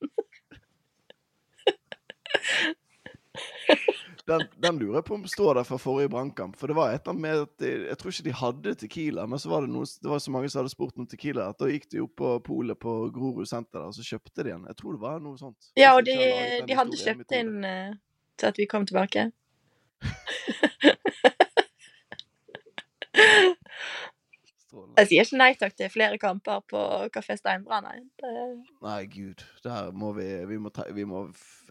[4.27, 6.57] Den, den lurer jeg på om står der fra forrige brannkamp.
[6.59, 9.49] For det var et med at de, Jeg tror ikke de hadde Tequila, men så
[9.49, 11.87] var det, noen, det var så mange som hadde spurt om Tequila, at da gikk
[11.93, 14.67] de opp på polet på Grorud senter og så kjøpte de en.
[14.67, 15.71] Jeg tror det var noe sånt.
[15.79, 16.17] Ja, og de,
[16.67, 17.95] de hadde kjøpt inn uh,
[18.35, 19.29] til at vi kom tilbake.
[24.97, 26.81] Jeg sier ikke nei takk til flere kamper på
[27.13, 27.99] Kafé Steinbra, nei.
[28.17, 28.31] Det,
[28.81, 29.43] Nei, gud.
[29.63, 31.27] Der må vi Vi må, ta, vi må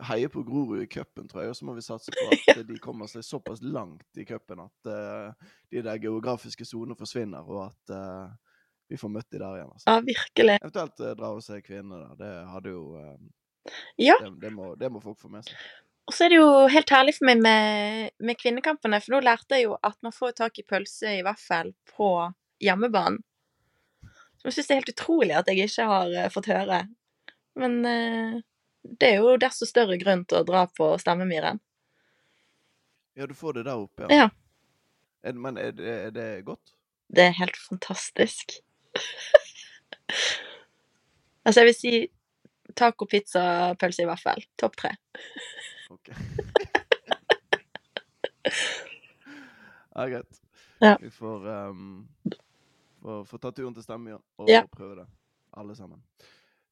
[0.07, 1.55] heie på Grorud i cupen, tror jeg.
[1.55, 4.91] Og så må vi satse på at de kommer seg såpass langt i cupen at
[4.91, 8.31] uh, de der geografiske sonene forsvinner, og at uh,
[8.87, 9.73] vi får møtt de der igjen.
[9.75, 9.91] Altså.
[9.91, 10.61] ja, virkelig.
[10.63, 12.23] Eventuelt uh, dra og se kvinnene der.
[12.23, 13.19] Det hadde jo eh,
[13.99, 14.15] Ja.
[14.23, 15.59] det, det, må, det må folk få med seg.
[16.07, 19.59] Og så er det jo helt herlig for meg med, med kvinnekampene, for nå lærte
[19.59, 22.11] jeg jo at man får tak i pølse i vaffel på
[22.63, 23.23] hjemmebanen.
[24.37, 26.81] Som jeg syns det er helt utrolig at jeg ikke har eh, fått høre.
[27.57, 28.37] Men eh,
[28.87, 31.61] det er jo desto større grunn til å dra på Stemmemyren.
[33.17, 34.29] Ja, du får det der oppe, Ja.
[35.27, 36.75] Er, men er det, er det godt?
[37.11, 38.61] Det er helt fantastisk.
[41.45, 42.11] altså, jeg vil si
[42.79, 44.45] taco, pizza, pølse i vaffel.
[44.61, 44.93] Topp tre.
[45.91, 46.09] Ok.
[49.97, 50.41] ja, greit.
[50.85, 50.97] Ja.
[51.01, 52.09] Vi får, um,
[53.07, 54.63] får ta turen til Stemmemyr og Ja.
[54.73, 55.07] prøve det,
[55.57, 56.03] alle sammen.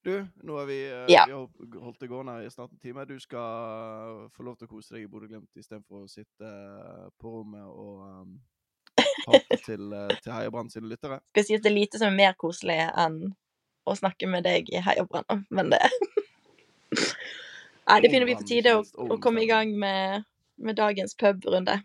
[0.04, 1.24] Du, nå har vi, eh, Ja.
[1.26, 1.32] vi
[1.80, 3.04] holdt det gående her i snart en time.
[3.08, 7.30] Du skal få lov til å kose deg i Bodø-Glimt istedenfor å sitte eh, på
[7.32, 8.34] rommet og um,
[9.26, 11.20] hate til, eh, til Heia Brann sine lyttere.
[11.32, 13.34] Skal si at det er lite som er mer koselig enn
[13.88, 15.80] å snakke med deg i Heia Brann, men det
[17.84, 20.24] Nei, det begynner å bli på tide å, å komme i gang med,
[20.56, 21.82] med dagens pubrunde.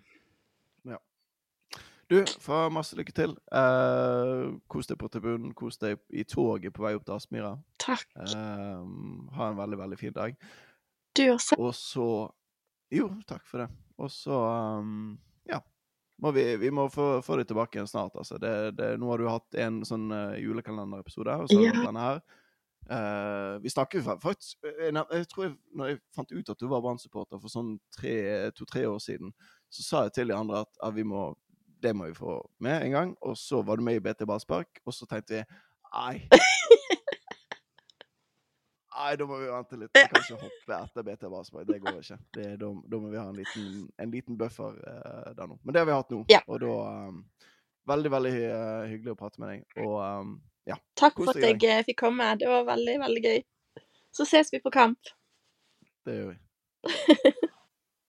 [2.10, 3.36] Du, få masse lykke til.
[3.54, 5.52] Uh, kos deg på tribunen.
[5.58, 7.52] Kos deg i toget på vei opp til Aspmyra.
[7.82, 8.08] Takk.
[8.18, 8.82] Uh,
[9.38, 10.34] ha en veldig, veldig fin dag.
[11.18, 11.58] Du også.
[11.62, 12.08] Og så
[12.90, 13.70] Jo, takk for det.
[14.02, 14.34] Og så
[14.82, 15.60] um, Ja.
[16.20, 18.40] Må vi, vi må få, få det tilbake igjen snart, altså.
[18.42, 21.76] Det, det, nå har du hatt en sånn uh, julekalenderepisode, og så Ja.
[21.78, 22.24] denne her.
[22.90, 26.66] Uh, vi snakket fa- faktisk jeg, jeg tror jeg, Når jeg fant ut at du
[26.72, 29.30] var Brann-supporter for sånn tre- to-tre år siden,
[29.70, 31.28] så sa jeg til de andre at at vi må,
[31.82, 33.16] det må vi få med en gang.
[33.22, 35.44] Og så var du med i BT Ballspark, og så tenkte vi
[35.94, 36.16] nei.
[39.00, 39.94] Nei, da må vi vente litt.
[39.96, 41.68] Vi kan ikke hoppe etter BT Ballspark.
[41.70, 42.18] Det går ikke.
[42.36, 43.70] Det, da, da må vi ha en liten,
[44.02, 45.56] en liten buffer uh, der nå.
[45.64, 46.20] Men det har vi hatt nå.
[46.34, 46.42] Ja.
[46.48, 46.76] Og da
[47.08, 47.24] um,
[47.90, 48.42] Veldig, veldig hy
[48.92, 49.78] hyggelig å prate med deg.
[49.82, 50.36] Og um,
[50.70, 50.76] ja.
[51.00, 52.28] Takk for at jeg eh, fikk komme.
[52.38, 53.40] Det var veldig, veldig gøy.
[54.14, 55.10] Så ses vi på kamp.
[56.06, 57.40] Det gjør vi.